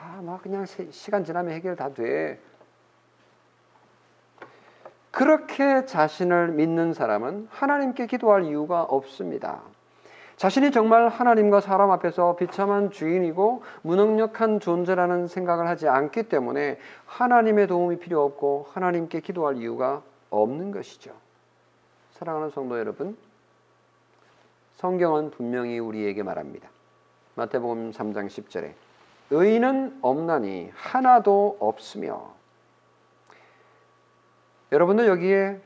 아, 0.00 0.20
막 0.22 0.42
그냥 0.42 0.64
시간 0.90 1.24
지나면 1.24 1.52
해결 1.54 1.74
다 1.74 1.92
돼. 1.92 2.38
그렇게 5.10 5.84
자신을 5.86 6.48
믿는 6.48 6.92
사람은 6.92 7.48
하나님께 7.50 8.06
기도할 8.06 8.44
이유가 8.44 8.82
없습니다. 8.82 9.62
자신이 10.36 10.72
정말 10.72 11.08
하나님과 11.08 11.60
사람 11.60 11.90
앞에서 11.90 12.36
비참한 12.36 12.90
주인이고 12.90 13.62
무능력한 13.82 14.60
존재라는 14.60 15.28
생각을 15.28 15.68
하지 15.68 15.88
않기 15.88 16.24
때문에 16.24 16.78
하나님의 17.06 17.68
도움이 17.68 17.98
필요 17.98 18.24
없고 18.24 18.66
하나님께 18.72 19.20
기도할 19.20 19.56
이유가 19.58 20.02
없는 20.30 20.72
것이죠. 20.72 21.12
사랑하는 22.12 22.50
성도 22.50 22.78
여러분, 22.78 23.16
성경은 24.76 25.30
분명히 25.30 25.78
우리에게 25.78 26.22
말합니다. 26.22 26.68
마태복음 27.36 27.92
3장 27.92 28.26
10절에 28.26 28.72
의인은 29.30 29.98
없나니 30.02 30.70
하나도 30.74 31.56
없으며 31.60 32.32
여러분들 34.72 35.06
여기에 35.06 35.60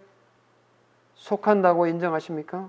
속한다고 1.14 1.86
인정하십니까? 1.86 2.68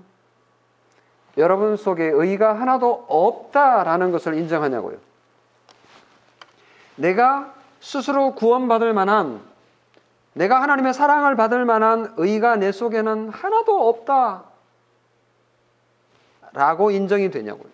여러분 1.40 1.76
속에 1.76 2.04
의가 2.04 2.52
하나도 2.52 3.06
없다라는 3.08 4.12
것을 4.12 4.34
인정하냐고요. 4.34 4.98
내가 6.96 7.54
스스로 7.80 8.34
구원받을 8.34 8.92
만한 8.92 9.40
내가 10.34 10.62
하나님의 10.62 10.94
사랑을 10.94 11.34
받을 11.34 11.64
만한 11.64 12.12
의가 12.16 12.56
내 12.56 12.72
속에는 12.72 13.30
하나도 13.30 13.88
없다. 13.88 14.44
라고 16.52 16.90
인정이 16.90 17.30
되냐고요. 17.30 17.70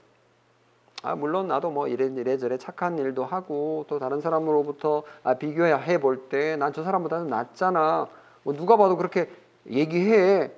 아, 1.02 1.14
물론 1.14 1.48
나도 1.48 1.70
뭐 1.70 1.86
이래, 1.88 2.06
이래저래 2.06 2.58
착한 2.58 2.98
일도 2.98 3.24
하고 3.24 3.84
또 3.88 3.98
다른 3.98 4.20
사람으로부터 4.20 5.02
아, 5.22 5.34
비교해 5.34 5.98
볼 6.00 6.28
때 6.28 6.56
난 6.56 6.72
저 6.72 6.82
사람보다는 6.82 7.28
낫잖아. 7.28 8.06
뭐 8.42 8.54
누가 8.54 8.76
봐도 8.76 8.96
그렇게 8.96 9.30
얘기해. 9.68 10.50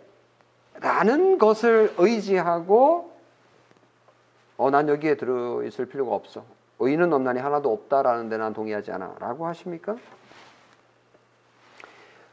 라는 0.81 1.39
것을 1.39 1.95
의지하고 1.99 3.11
어, 4.57 4.71
난 4.71 4.89
여기에 4.89 5.17
들어있을 5.17 5.87
필요가 5.87 6.15
없어. 6.15 6.45
의인은 6.81 7.13
없나니 7.13 7.41
하나도 7.41 7.73
없다라는 7.73 8.29
데 8.29 8.39
난 8.39 8.53
동의하지 8.53 8.93
않아. 8.93 9.17
라고 9.19 9.47
하십니까? 9.47 9.97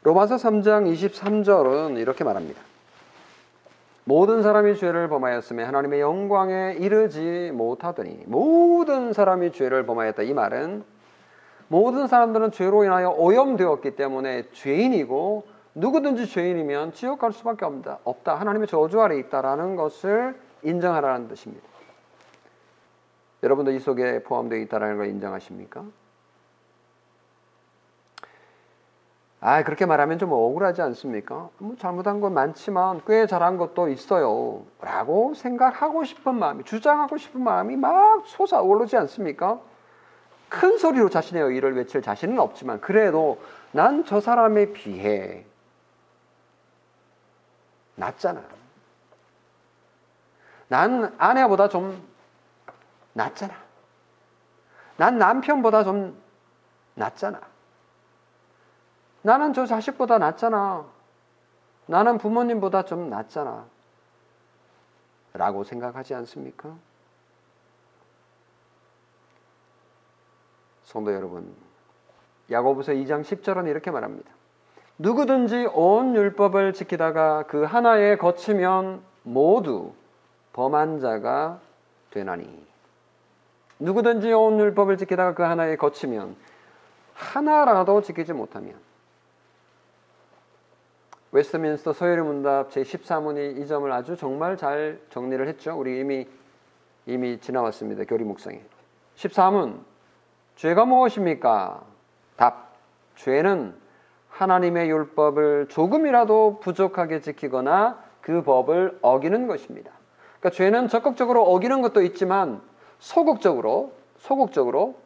로마서 0.02 0.36
3장 0.36 0.92
23절은 0.92 1.98
이렇게 1.98 2.22
말합니다. 2.22 2.60
모든 4.04 4.42
사람이 4.42 4.76
죄를 4.76 5.08
범하였음에 5.08 5.64
하나님의 5.64 6.00
영광에 6.00 6.76
이르지 6.78 7.50
못하더니 7.52 8.22
모든 8.26 9.12
사람이 9.12 9.50
죄를 9.50 9.84
범하였다. 9.84 10.22
이 10.22 10.32
말은 10.32 10.84
모든 11.66 12.06
사람들은 12.06 12.52
죄로 12.52 12.84
인하여 12.84 13.10
오염되었기 13.10 13.96
때문에 13.96 14.44
죄인이고 14.52 15.48
누구든지 15.76 16.26
죄인이면 16.26 16.94
지옥 16.94 17.18
갈 17.18 17.32
수밖에 17.32 17.66
없다. 17.66 17.98
없다. 18.02 18.34
하나님의 18.36 18.66
저주 18.66 19.00
아래 19.02 19.18
있다라는 19.18 19.76
것을 19.76 20.34
인정하라는 20.62 21.28
뜻입니다. 21.28 21.66
여러분도 23.42 23.72
이 23.72 23.78
속에 23.78 24.22
포함되어 24.22 24.58
있다라는 24.60 24.96
걸 24.96 25.08
인정하십니까? 25.08 25.84
아, 29.40 29.62
그렇게 29.64 29.84
말하면 29.84 30.18
좀 30.18 30.32
억울하지 30.32 30.80
않습니까? 30.80 31.50
뭐 31.58 31.76
잘못한 31.78 32.22
건 32.22 32.32
많지만 32.32 33.02
꽤 33.06 33.26
잘한 33.26 33.58
것도 33.58 33.88
있어요. 33.90 34.62
라고 34.80 35.34
생각하고 35.34 36.04
싶은 36.04 36.36
마음이, 36.36 36.64
주장하고 36.64 37.18
싶은 37.18 37.42
마음이 37.42 37.76
막 37.76 38.24
솟아오르지 38.26 38.96
않습니까? 38.96 39.60
큰 40.48 40.78
소리로 40.78 41.10
자신의 41.10 41.42
의를 41.42 41.76
외칠 41.76 42.00
자신은 42.00 42.38
없지만 42.38 42.80
그래도 42.80 43.38
난 43.72 44.04
저 44.06 44.20
사람에 44.20 44.72
비해 44.72 45.44
낫잖아. 47.96 48.42
난 50.68 51.14
아내보다 51.18 51.68
좀 51.68 52.06
낫잖아. 53.12 53.54
난 54.96 55.18
남편보다 55.18 55.84
좀 55.84 56.20
낫잖아. 56.94 57.40
나는 59.22 59.52
저 59.52 59.66
자식보다 59.66 60.18
낫잖아. 60.18 60.86
나는 61.86 62.18
부모님보다 62.18 62.84
좀 62.84 63.10
낫잖아. 63.10 63.66
라고 65.32 65.64
생각하지 65.64 66.14
않습니까? 66.14 66.74
성도 70.84 71.12
여러분, 71.12 71.54
야고보서 72.50 72.92
2장 72.92 73.22
10절은 73.22 73.68
이렇게 73.68 73.90
말합니다. 73.90 74.35
누구든지 74.98 75.68
온 75.74 76.14
율법을 76.14 76.72
지키다가 76.72 77.44
그 77.44 77.64
하나에 77.64 78.16
거치면 78.16 79.02
모두 79.22 79.92
범한 80.52 81.00
자가 81.00 81.60
되나니. 82.10 82.66
누구든지 83.78 84.32
온 84.32 84.58
율법을 84.58 84.96
지키다가 84.96 85.34
그 85.34 85.42
하나에 85.42 85.76
거치면 85.76 86.36
하나라도 87.14 88.00
지키지 88.00 88.32
못하면 88.32 88.74
웨스트민스터 91.32 91.92
소요리 91.92 92.24
문답 92.24 92.70
제14문이 92.70 93.58
이 93.58 93.66
점을 93.66 93.90
아주 93.92 94.16
정말 94.16 94.56
잘 94.56 94.98
정리를 95.10 95.46
했죠. 95.48 95.78
우리 95.78 96.00
이미 96.00 96.26
이미 97.04 97.38
지나왔습니다. 97.38 98.04
교리 98.04 98.24
묵상에. 98.24 98.62
14문 99.16 99.80
죄가 100.56 100.86
무엇입니까? 100.86 101.82
답. 102.36 102.74
죄는 103.16 103.74
하나님의 104.36 104.90
율법을 104.90 105.68
조금이라도 105.68 106.60
부족하게 106.60 107.20
지키거나 107.20 107.98
그 108.20 108.42
법을 108.42 108.98
어기는 109.00 109.46
것입니다. 109.46 109.90
그러니까 110.38 110.50
죄는 110.50 110.88
적극적으로 110.88 111.42
어기는 111.44 111.80
것도 111.80 112.02
있지만 112.02 112.60
소극적으로 112.98 113.92
소극적으로 114.18 114.96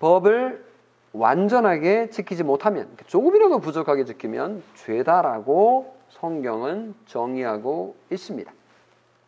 법을 0.00 0.64
완전하게 1.12 2.10
지키지 2.10 2.42
못하면 2.42 2.88
조금이라도 3.06 3.60
부족하게 3.60 4.04
지키면 4.04 4.64
죄다라고 4.74 5.94
성경은 6.08 6.94
정의하고 7.06 7.94
있습니다. 8.10 8.52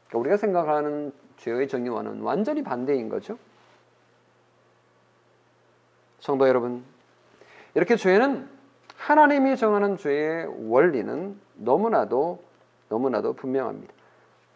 그러니까 0.08 0.18
우리가 0.18 0.36
생각하는 0.36 1.12
죄의 1.36 1.68
정의와는 1.68 2.22
완전히 2.22 2.64
반대인 2.64 3.08
거죠. 3.08 3.38
성도 6.18 6.48
여러분, 6.48 6.82
이렇게 7.74 7.94
죄는 7.94 8.55
하나님이 8.96 9.56
정하는 9.56 9.96
죄의 9.96 10.68
원리는 10.68 11.38
너무나도 11.54 12.42
너무나도 12.88 13.34
분명합니다. 13.34 13.92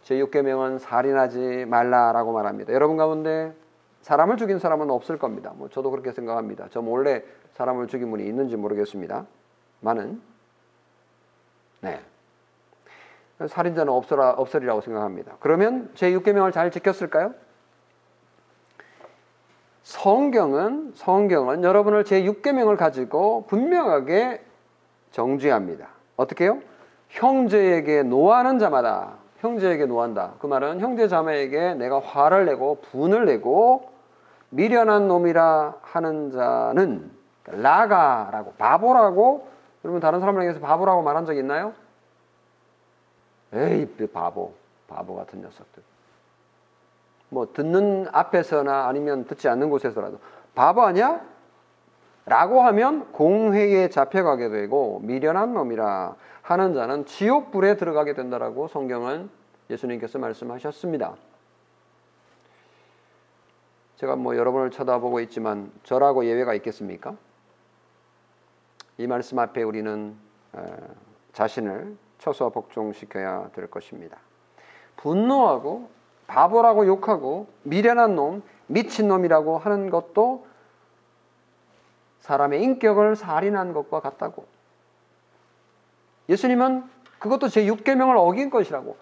제6계명은 0.04 0.78
살인하지 0.78 1.66
말라라고 1.66 2.32
말합니다. 2.32 2.72
여러분 2.72 2.96
가운데 2.96 3.54
사람을 4.02 4.36
죽인 4.38 4.58
사람은 4.58 4.90
없을 4.90 5.18
겁니다. 5.18 5.52
뭐 5.54 5.68
저도 5.68 5.90
그렇게 5.90 6.12
생각합니다. 6.12 6.68
저 6.70 6.80
몰래 6.80 7.22
사람을 7.52 7.88
죽인 7.88 8.10
분이 8.10 8.26
있는지 8.26 8.56
모르겠습니다. 8.56 9.26
많은 9.80 10.22
네. 11.80 12.00
살인자는 13.46 13.92
없어라, 13.92 14.32
없으리라고 14.32 14.80
생각합니다. 14.82 15.36
그러면 15.40 15.90
제6계명을 15.94 16.52
잘 16.52 16.70
지켰을까요? 16.70 17.34
성경은 19.90 20.92
성경은 20.94 21.64
여러분을 21.64 22.04
제 22.04 22.22
6계명을 22.22 22.76
가지고 22.76 23.44
분명하게 23.48 24.40
정죄합니다. 25.10 25.88
어떻게요? 26.16 26.60
형제에게 27.08 28.04
노하는 28.04 28.60
자마다 28.60 29.14
형제에게 29.38 29.86
노한다. 29.86 30.34
그 30.38 30.46
말은 30.46 30.78
형제 30.78 31.08
자매에게 31.08 31.74
내가 31.74 31.98
화를 31.98 32.46
내고 32.46 32.76
분을 32.82 33.24
내고 33.24 33.90
미련한 34.50 35.08
놈이라 35.08 35.78
하는 35.82 36.30
자는 36.30 37.10
라가라고 37.46 38.52
바보라고 38.58 39.48
여러분 39.84 40.00
다른 40.00 40.20
사람을 40.20 40.42
향해서 40.42 40.60
바보라고 40.60 41.02
말한 41.02 41.26
적 41.26 41.36
있나요? 41.36 41.72
에이 43.52 43.88
바보 44.12 44.52
바보 44.86 45.16
같은 45.16 45.40
녀석들. 45.40 45.89
뭐 47.30 47.52
듣는 47.52 48.06
앞에서나 48.12 48.86
아니면 48.86 49.24
듣지 49.24 49.48
않는 49.48 49.70
곳에서라도 49.70 50.18
바보 50.54 50.82
아니야? 50.82 51.20
라고 52.26 52.60
하면 52.62 53.10
공회에 53.12 53.88
잡혀가게 53.88 54.50
되고 54.50 55.00
미련한 55.02 55.54
놈이라 55.54 56.14
하는 56.42 56.74
자는 56.74 57.06
지옥 57.06 57.50
불에 57.50 57.76
들어가게 57.76 58.14
된다라고 58.14 58.68
성경은 58.68 59.30
예수님께서 59.70 60.18
말씀하셨습니다. 60.18 61.14
제가 63.96 64.16
뭐 64.16 64.36
여러분을 64.36 64.70
쳐다보고 64.70 65.20
있지만 65.20 65.70
저라고 65.82 66.24
예외가 66.24 66.54
있겠습니까? 66.54 67.16
이 68.98 69.06
말씀 69.06 69.38
앞에 69.38 69.62
우리는 69.62 70.16
자신을 71.32 71.96
처소와 72.18 72.50
복종시켜야 72.50 73.50
될 73.54 73.66
것입니다. 73.68 74.18
분노하고 74.96 75.88
바보라고 76.30 76.86
욕하고 76.86 77.48
미련한 77.64 78.14
놈, 78.14 78.42
미친놈이라고 78.68 79.58
하는 79.58 79.90
것도 79.90 80.46
사람의 82.20 82.62
인격을 82.62 83.16
살인한 83.16 83.72
것과 83.72 84.00
같다고. 84.00 84.46
예수님은 86.28 86.84
그것도 87.18 87.48
제 87.48 87.64
6계명을 87.64 88.16
어긴 88.16 88.48
것이라고. 88.48 88.96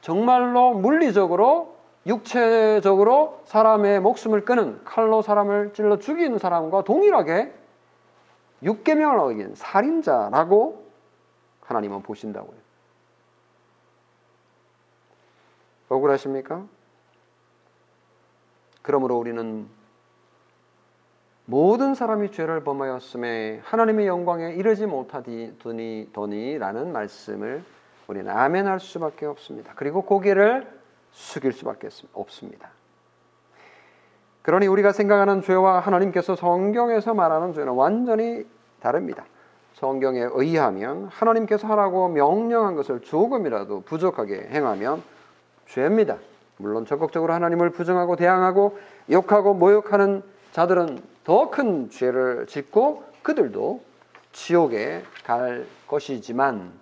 정말로 0.00 0.74
물리적으로 0.74 1.74
육체적으로 2.06 3.40
사람의 3.44 4.00
목숨을 4.00 4.44
끄는 4.44 4.84
칼로 4.84 5.22
사람을 5.22 5.72
찔러 5.74 5.98
죽이는 5.98 6.38
사람과 6.38 6.82
동일하게 6.84 7.52
6계명을 8.62 9.18
어긴 9.18 9.54
살인자라고 9.56 10.86
하나님은 11.62 12.02
보신다고요. 12.02 12.61
억울하십니까? 15.92 16.64
그러므로 18.82 19.18
우리는 19.18 19.66
모든 21.44 21.94
사람이 21.94 22.30
죄를 22.30 22.64
범하였음에 22.64 23.60
하나님의 23.64 24.06
영광에 24.06 24.54
이르지 24.54 24.86
못하더니라는 24.86 26.92
말씀을 26.92 27.64
우리는 28.06 28.30
아멘할 28.30 28.80
수밖에 28.80 29.26
없습니다. 29.26 29.72
그리고 29.76 30.02
고개를 30.02 30.66
숙일 31.10 31.52
수밖에 31.52 31.88
없습니다. 32.12 32.70
그러니 34.42 34.66
우리가 34.66 34.92
생각하는 34.92 35.42
죄와 35.42 35.80
하나님께서 35.80 36.34
성경에서 36.34 37.14
말하는 37.14 37.52
죄는 37.52 37.72
완전히 37.72 38.44
다릅니다. 38.80 39.24
성경에 39.74 40.26
의하면 40.32 41.06
하나님께서 41.06 41.68
하라고 41.68 42.08
명령한 42.08 42.74
것을 42.74 43.00
조금이라도 43.00 43.82
부족하게 43.82 44.48
행하면 44.50 45.02
죄입니다. 45.66 46.18
물론 46.58 46.86
적극적으로 46.86 47.32
하나님을 47.32 47.70
부정하고 47.70 48.16
대항하고 48.16 48.78
욕하고 49.10 49.54
모욕하는 49.54 50.22
자들은 50.52 51.02
더 51.24 51.50
큰 51.50 51.88
죄를 51.90 52.46
짓고 52.46 53.04
그들도 53.22 53.82
지옥에 54.32 55.02
갈 55.24 55.66
것이지만 55.86 56.72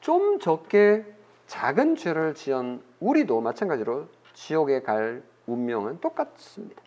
좀 0.00 0.38
적게 0.40 1.04
작은 1.46 1.96
죄를 1.96 2.34
지은 2.34 2.80
우리도 3.00 3.40
마찬가지로 3.40 4.06
지옥에 4.34 4.82
갈 4.82 5.22
운명은 5.46 6.00
똑같습니다. 6.00 6.82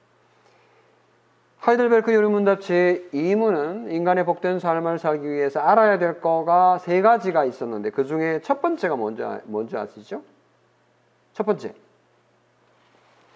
하이델베르크 1.59 2.13
요리문답 2.13 2.61
제2문은 2.61 3.91
인간의 3.91 4.25
복된 4.25 4.59
삶을 4.59 4.97
살기 4.97 5.29
위해서 5.29 5.59
알아야 5.59 5.99
될 5.99 6.21
거가 6.21 6.77
세 6.79 7.01
가지가 7.01 7.43
있었는데 7.43 7.89
그 7.89 8.05
중에 8.05 8.39
첫 8.41 8.61
번째가 8.61 8.95
뭔지, 8.95 9.23
뭔지 9.43 9.75
아시죠? 9.75 10.23
첫 11.33 11.45
번째. 11.45 11.73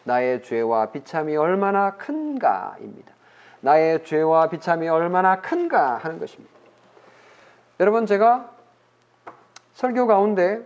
나의 0.06 0.42
죄와 0.42 0.92
비참이 0.92 1.36
얼마나 1.36 1.98
큰가입니다. 1.98 3.14
나의 3.60 4.06
죄와 4.06 4.50
비참이 4.50 4.88
얼마나 4.88 5.42
큰가 5.42 5.98
하는 5.98 6.20
것입니다. 6.20 6.54
여러분 7.82 8.06
제가 8.06 8.52
설교 9.74 10.08
가운데 10.08 10.66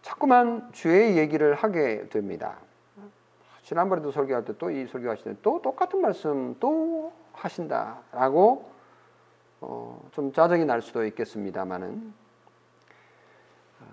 자꾸만 0.00 0.70
죄의 0.72 1.18
얘기를 1.18 1.54
하게 1.54 2.08
됩니다. 2.08 2.56
지난번에도 3.72 4.10
설교할 4.10 4.44
때 4.44 4.52
또 4.52 4.70
이 4.70 4.86
설교하실 4.86 5.24
때 5.24 5.34
또 5.42 5.62
똑같은 5.62 6.02
말씀 6.02 6.54
또 6.60 7.10
하신다라고 7.32 8.70
어, 9.62 10.08
좀 10.12 10.32
짜증이 10.32 10.66
날 10.66 10.82
수도 10.82 11.06
있겠습니다만은 11.06 12.12
어, 13.80 13.84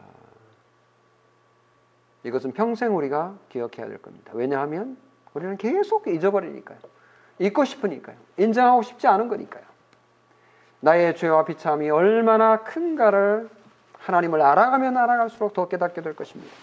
이것은 2.23 2.51
평생 2.51 2.97
우리가 2.97 3.35
기억해야 3.47 3.87
될 3.87 4.01
겁니다. 4.01 4.31
왜냐하면 4.35 4.97
우리는 5.33 5.55
계속 5.55 6.07
잊어버리니까요. 6.07 6.77
잊고 7.39 7.63
싶으니까요. 7.63 8.17
인정하고 8.35 8.81
싶지 8.81 9.07
않은 9.07 9.29
거니까요. 9.29 9.63
나의 10.81 11.15
죄와 11.15 11.45
비참이 11.45 11.89
얼마나 11.89 12.63
큰가를 12.63 13.49
하나님을 13.93 14.41
알아가면 14.41 14.97
알아갈수록 14.97 15.53
더 15.53 15.69
깨닫게 15.69 16.01
될 16.01 16.15
것입니다. 16.17 16.53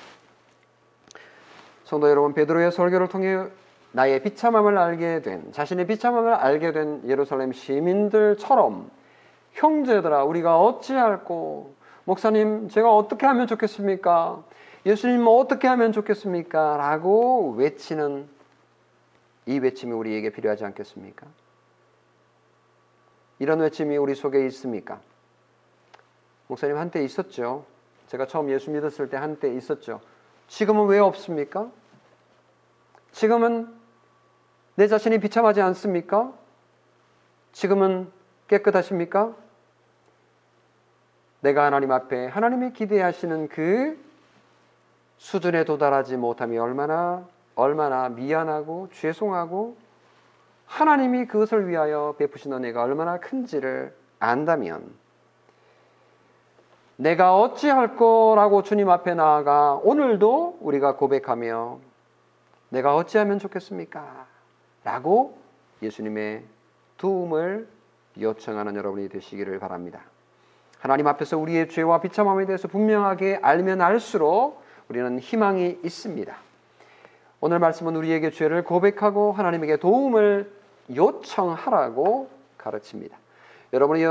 성도 1.87 2.11
여러분, 2.11 2.35
베드로의 2.35 2.73
설교를 2.73 3.07
통해 3.07 3.47
나의 3.93 4.21
비참함을 4.21 4.77
알게 4.77 5.23
된, 5.23 5.53
자신의 5.53 5.87
비참함을 5.87 6.35
알게 6.35 6.73
된 6.73 7.03
예루살렘 7.07 7.53
시민들처럼 7.53 8.91
형제들아, 9.53 10.25
우리가 10.25 10.61
어찌할꼬 10.61 11.73
목사님, 12.05 12.69
제가 12.71 12.93
어떻게 12.93 13.25
하면 13.27 13.47
좋겠습니까? 13.47 14.43
예수님 14.85 15.23
뭐 15.23 15.39
어떻게 15.39 15.69
하면 15.69 15.93
좋겠습니까? 15.93 16.77
라고 16.77 17.53
외치는 17.53 18.29
이 19.47 19.61
외침이 19.61 19.93
우리에게 19.93 20.31
필요하지 20.31 20.65
않겠습니까? 20.65 21.25
이런 23.39 23.61
외침이 23.61 23.97
우리 23.97 24.17
속에 24.17 24.45
있습니까? 24.47 24.99
목사님 26.49 26.79
한때 26.79 27.05
있었죠. 27.05 27.65
제가 28.09 28.27
처음 28.27 28.51
예수 28.51 28.73
믿었을 28.73 29.09
때 29.09 29.17
한때 29.17 29.55
있었죠. 29.55 30.01
지금은 30.49 30.87
왜 30.87 30.99
없습니까? 30.99 31.71
지금은 33.13 33.75
내 34.75 34.89
자신이 34.89 35.19
비참하지 35.19 35.61
않습니까? 35.63 36.33
지금은 37.53 38.11
깨끗하십니까? 38.49 39.35
내가 41.41 41.65
하나님 41.65 41.93
앞에 41.93 42.27
하나님이 42.27 42.73
기대하시는 42.73 43.49
그 43.49 43.99
수준에 45.17 45.65
도달하지 45.65 46.17
못함이 46.17 46.59
얼마나 46.59 47.27
얼마나 47.55 48.09
미안하고 48.11 48.89
죄송하고 48.93 49.77
하나님이 50.67 51.27
그것을 51.27 51.69
위하여 51.69 52.15
베푸신 52.19 52.53
은혜가 52.53 52.83
얼마나 52.83 53.19
큰지를 53.19 53.95
안다면 54.19 54.93
내가 56.97 57.39
어찌할 57.39 57.97
거라고 57.97 58.63
주님 58.63 58.89
앞에 58.89 59.15
나아가 59.15 59.75
오늘도 59.83 60.59
우리가 60.61 60.97
고백하며 60.97 61.79
내가 62.71 62.97
어찌하면 62.97 63.39
좋겠습니까? 63.39 64.27
라고 64.83 65.39
예수님의 65.83 66.43
도움을 66.97 67.69
요청하는 68.19 68.77
여러분이 68.77 69.09
되시기를 69.11 69.59
바랍니다. 69.59 70.01
하나님 70.79 71.07
앞에서 71.07 71.37
우리의 71.39 71.69
죄와 71.69 72.01
비참함에 72.01 72.47
대해서 72.47 72.69
분명하게 72.69 73.41
알면 73.43 73.81
알수록 73.81 74.63
우리는 74.89 75.19
희망이 75.19 75.79
있습니다. 75.83 76.35
오늘 77.41 77.59
말씀은 77.59 77.95
우리에게 77.97 78.31
죄를 78.31 78.65
고백하고 78.65 79.33
하나님에게 79.33 79.77
도움을 79.77 80.51
요청하라고 80.95 82.31
가르칩니다. 82.57 83.17
여러분이 83.73 84.05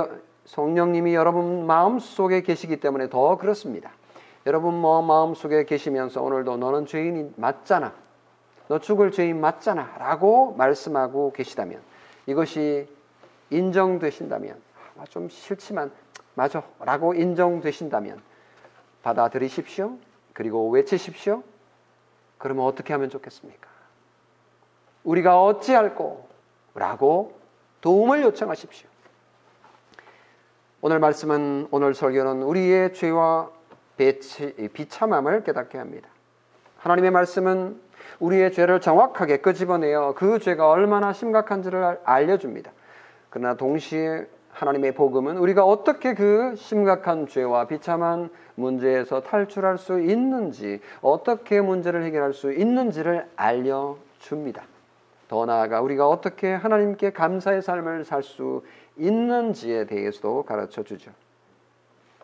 성령님이 0.45 1.15
여러분 1.15 1.65
마음 1.65 1.99
속에 1.99 2.41
계시기 2.41 2.79
때문에 2.79 3.09
더 3.09 3.37
그렇습니다. 3.37 3.91
여러분 4.45 4.79
뭐 4.79 5.01
마음 5.01 5.33
속에 5.33 5.65
계시면서 5.65 6.21
오늘도 6.21 6.57
너는 6.57 6.85
죄인이 6.85 7.33
맞잖아. 7.35 7.93
너 8.67 8.79
죽을 8.79 9.11
죄인 9.11 9.41
맞잖아. 9.41 9.95
라고 9.97 10.53
말씀하고 10.53 11.33
계시다면 11.33 11.81
이것이 12.27 12.87
인정되신다면 13.49 14.59
아, 14.99 15.05
좀 15.09 15.29
싫지만 15.29 15.91
맞아. 16.35 16.63
라고 16.79 17.13
인정되신다면 17.13 18.21
받아들이십시오. 19.03 19.97
그리고 20.33 20.69
외치십시오. 20.69 21.43
그러면 22.37 22.65
어떻게 22.65 22.93
하면 22.93 23.09
좋겠습니까? 23.09 23.67
우리가 25.03 25.43
어찌할꼬? 25.43 26.27
라고 26.73 27.39
도움을 27.81 28.23
요청하십시오. 28.23 28.94
오늘 30.87 30.99
말씀은 30.99 31.69
오늘 31.71 31.95
설교는 31.95 32.43
우리의 32.43 32.93
죄와 32.93 33.49
비참함을 33.97 35.43
깨닫게 35.43 35.79
합니다. 35.79 36.07
하나님의 36.77 37.09
말씀은 37.09 37.81
우리의 38.19 38.51
죄를 38.51 38.79
정확하게 38.81 39.37
끄집어내어 39.37 40.13
그 40.15 40.37
죄가 40.37 40.69
얼마나 40.69 41.11
심각한지를 41.11 42.01
알려줍니다. 42.03 42.71
그러나 43.31 43.55
동시에 43.55 44.27
하나님의 44.51 44.93
복음은 44.93 45.37
우리가 45.37 45.65
어떻게 45.65 46.13
그 46.13 46.53
심각한 46.55 47.25
죄와 47.25 47.65
비참한 47.65 48.29
문제에서 48.53 49.21
탈출할 49.21 49.79
수 49.79 49.99
있는지, 49.99 50.81
어떻게 51.01 51.61
문제를 51.61 52.03
해결할 52.03 52.33
수 52.33 52.53
있는지를 52.53 53.27
알려줍니다. 53.35 54.61
더 55.27 55.45
나아가 55.47 55.81
우리가 55.81 56.07
어떻게 56.07 56.53
하나님께 56.53 57.09
감사의 57.09 57.63
삶을 57.63 58.05
살 58.05 58.21
수 58.21 58.61
있는지에 58.97 59.85
대해서도 59.85 60.43
가르쳐 60.43 60.83
주죠. 60.83 61.11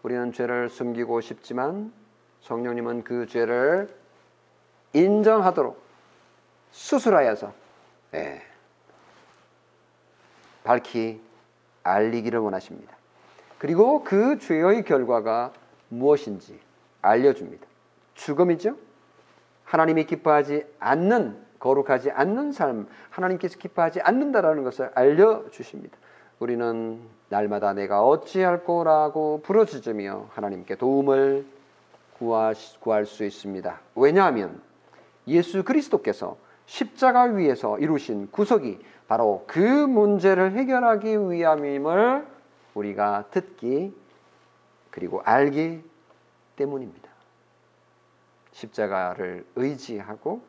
우리는 0.04 0.32
죄를 0.32 0.70
숨기고 0.70 1.22
싶지만 1.22 1.92
성령님은 2.42 3.04
그 3.04 3.28
죄를 3.28 3.90
인정하도록 4.94 5.80
수술하여서 6.72 7.54
네, 8.12 8.42
밝히 10.64 11.22
알리기를 11.84 12.40
원하십니다. 12.40 12.96
그리고 13.58 14.04
그 14.04 14.40
죄의 14.40 14.84
결과가 14.84 15.54
무엇인지 15.90 16.60
알려줍니다. 17.02 17.66
죽음이죠. 18.16 18.76
하나님이 19.66 20.06
기뻐하지 20.06 20.66
않는 20.80 21.46
거룩하지 21.60 22.12
않는 22.12 22.52
삶, 22.52 22.88
하나님께서 23.12 23.58
기뻐하지 23.60 24.02
않는다라는 24.02 24.64
것을 24.64 24.92
알려 24.96 25.48
주십니다. 25.52 25.96
우리는 26.42 27.00
날마다 27.30 27.74
내가 27.74 28.04
어찌할 28.04 28.64
거라고 28.64 29.42
부르짖으며 29.44 30.30
하나님께 30.32 30.74
도움을 30.74 31.46
구할 32.18 33.06
수 33.06 33.24
있습니다. 33.24 33.80
왜냐하면 33.94 34.60
예수 35.28 35.64
그리스도께서 35.64 36.38
십자가 36.66 37.24
위에서 37.26 37.78
이루신 37.78 38.32
구속이 38.32 38.80
바로 39.08 39.44
그 39.46 39.60
문제를 39.60 40.54
해결하기 40.54 41.30
위함임을 41.30 42.26
우리가 42.74 43.26
듣기 43.30 43.94
그리고 44.90 45.22
알기 45.24 45.84
때문입니다. 46.56 47.08
십자가를 48.52 49.46
의지하고 49.56 50.42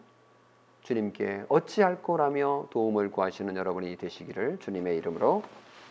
주님께 0.85 1.45
어찌할 1.51 2.03
거라며 2.03 2.67
도움을 2.71 3.11
구하시는 3.11 3.55
여러분이 3.55 3.97
되시기를 3.97 4.59
주님의 4.59 4.97
이름으로 4.97 5.43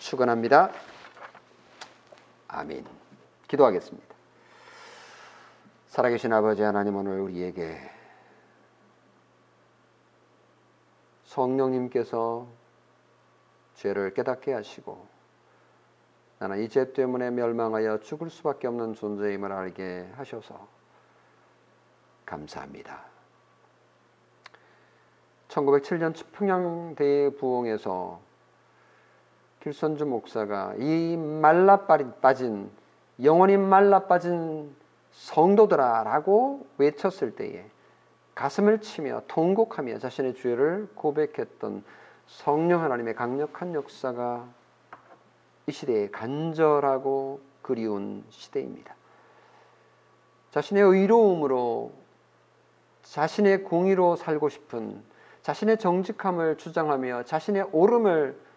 축원합니다. 0.01 0.71
아멘. 2.47 2.85
기도하겠습니다. 3.47 4.15
살아계신 5.87 6.33
아버지 6.33 6.63
하나님 6.63 6.95
오늘 6.95 7.19
우리에게 7.19 7.77
성령님께서 11.25 12.47
죄를 13.75 14.13
깨닫게 14.13 14.53
하시고 14.53 15.07
나는 16.39 16.63
이 16.63 16.67
죄 16.67 16.91
때문에 16.93 17.29
멸망하여 17.29 17.99
죽을 17.99 18.31
수밖에 18.31 18.67
없는 18.67 18.95
존재임을 18.95 19.51
알게 19.51 20.09
하셔서 20.15 20.67
감사합니다. 22.25 23.03
1907년 25.49 26.15
평양 26.31 26.95
대부흥에서 26.95 28.30
길선주 29.61 30.05
목사가 30.07 30.73
이 30.79 31.15
말라 31.15 31.85
빠진 31.85 32.71
영원히 33.23 33.57
말라 33.57 34.07
빠진 34.07 34.75
성도들아라고 35.11 36.65
외쳤을 36.79 37.35
때에 37.35 37.65
가슴을 38.33 38.81
치며 38.81 39.21
통곡하며 39.27 39.99
자신의 39.99 40.35
죄를 40.35 40.89
고백했던 40.95 41.83
성령 42.25 42.81
하나님의 42.81 43.13
강력한 43.13 43.75
역사가 43.75 44.47
이 45.67 45.71
시대에 45.71 46.09
간절하고 46.09 47.39
그리운 47.61 48.23
시대입니다. 48.29 48.95
자신의 50.49 50.81
의로움으로 50.81 51.91
자신의 53.03 53.63
공의로 53.63 54.15
살고 54.15 54.49
싶은 54.49 55.03
자신의 55.43 55.77
정직함을 55.77 56.57
주장하며 56.57 57.23
자신의 57.23 57.69
옳음을 57.71 58.50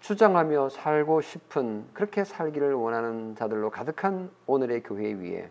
주장하며 0.00 0.70
살고 0.70 1.20
싶은 1.20 1.86
그렇게 1.92 2.24
살기를 2.24 2.74
원하는 2.74 3.36
자들로 3.36 3.70
가득한 3.70 4.30
오늘의 4.46 4.82
교회 4.82 5.12
위에 5.12 5.50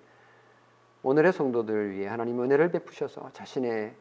오늘의 1.03 1.31
성도들 1.31 1.91
위해 1.91 2.07
하나님 2.07 2.41
은혜를 2.41 2.71
베푸셔서 2.71 3.31
자신의 3.31 3.93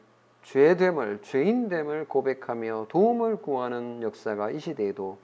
죄됨을 0.42 1.22
죄인됨을 1.22 2.06
고백하며 2.08 2.86
도움을 2.88 3.36
구하는 3.36 4.02
역사가 4.02 4.50
이 4.50 4.58
시대에도 4.58 5.18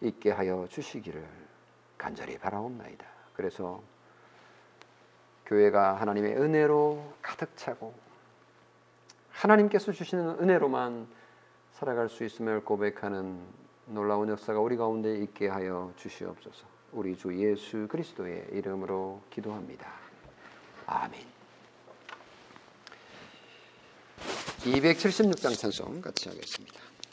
있게 0.00 0.30
하여 0.30 0.66
주시기를 0.68 1.24
간절히 1.96 2.38
바라옵나이다. 2.38 3.04
그래서 3.34 3.80
교회가 5.46 5.94
하나님의 5.94 6.36
은혜로 6.36 7.02
가득 7.22 7.56
차고 7.56 7.94
하나님께서 9.30 9.92
주시는 9.92 10.40
은혜로만 10.40 11.08
살아갈 11.72 12.08
수 12.08 12.24
있음을 12.24 12.64
고백하는 12.64 13.38
놀라운 13.88 14.28
역사가 14.28 14.60
우리 14.60 14.76
가운데 14.76 15.16
있게 15.22 15.48
하여 15.48 15.92
주시옵소서. 15.96 16.66
우리 16.92 17.16
주 17.16 17.34
예수 17.38 17.86
그리스도의 17.88 18.48
이름으로 18.52 19.22
기도합니다. 19.30 19.90
아멘. 20.86 21.20
276장 24.60 25.58
찬송 25.58 26.00
같이 26.00 26.28
하겠습니다. 26.28 26.87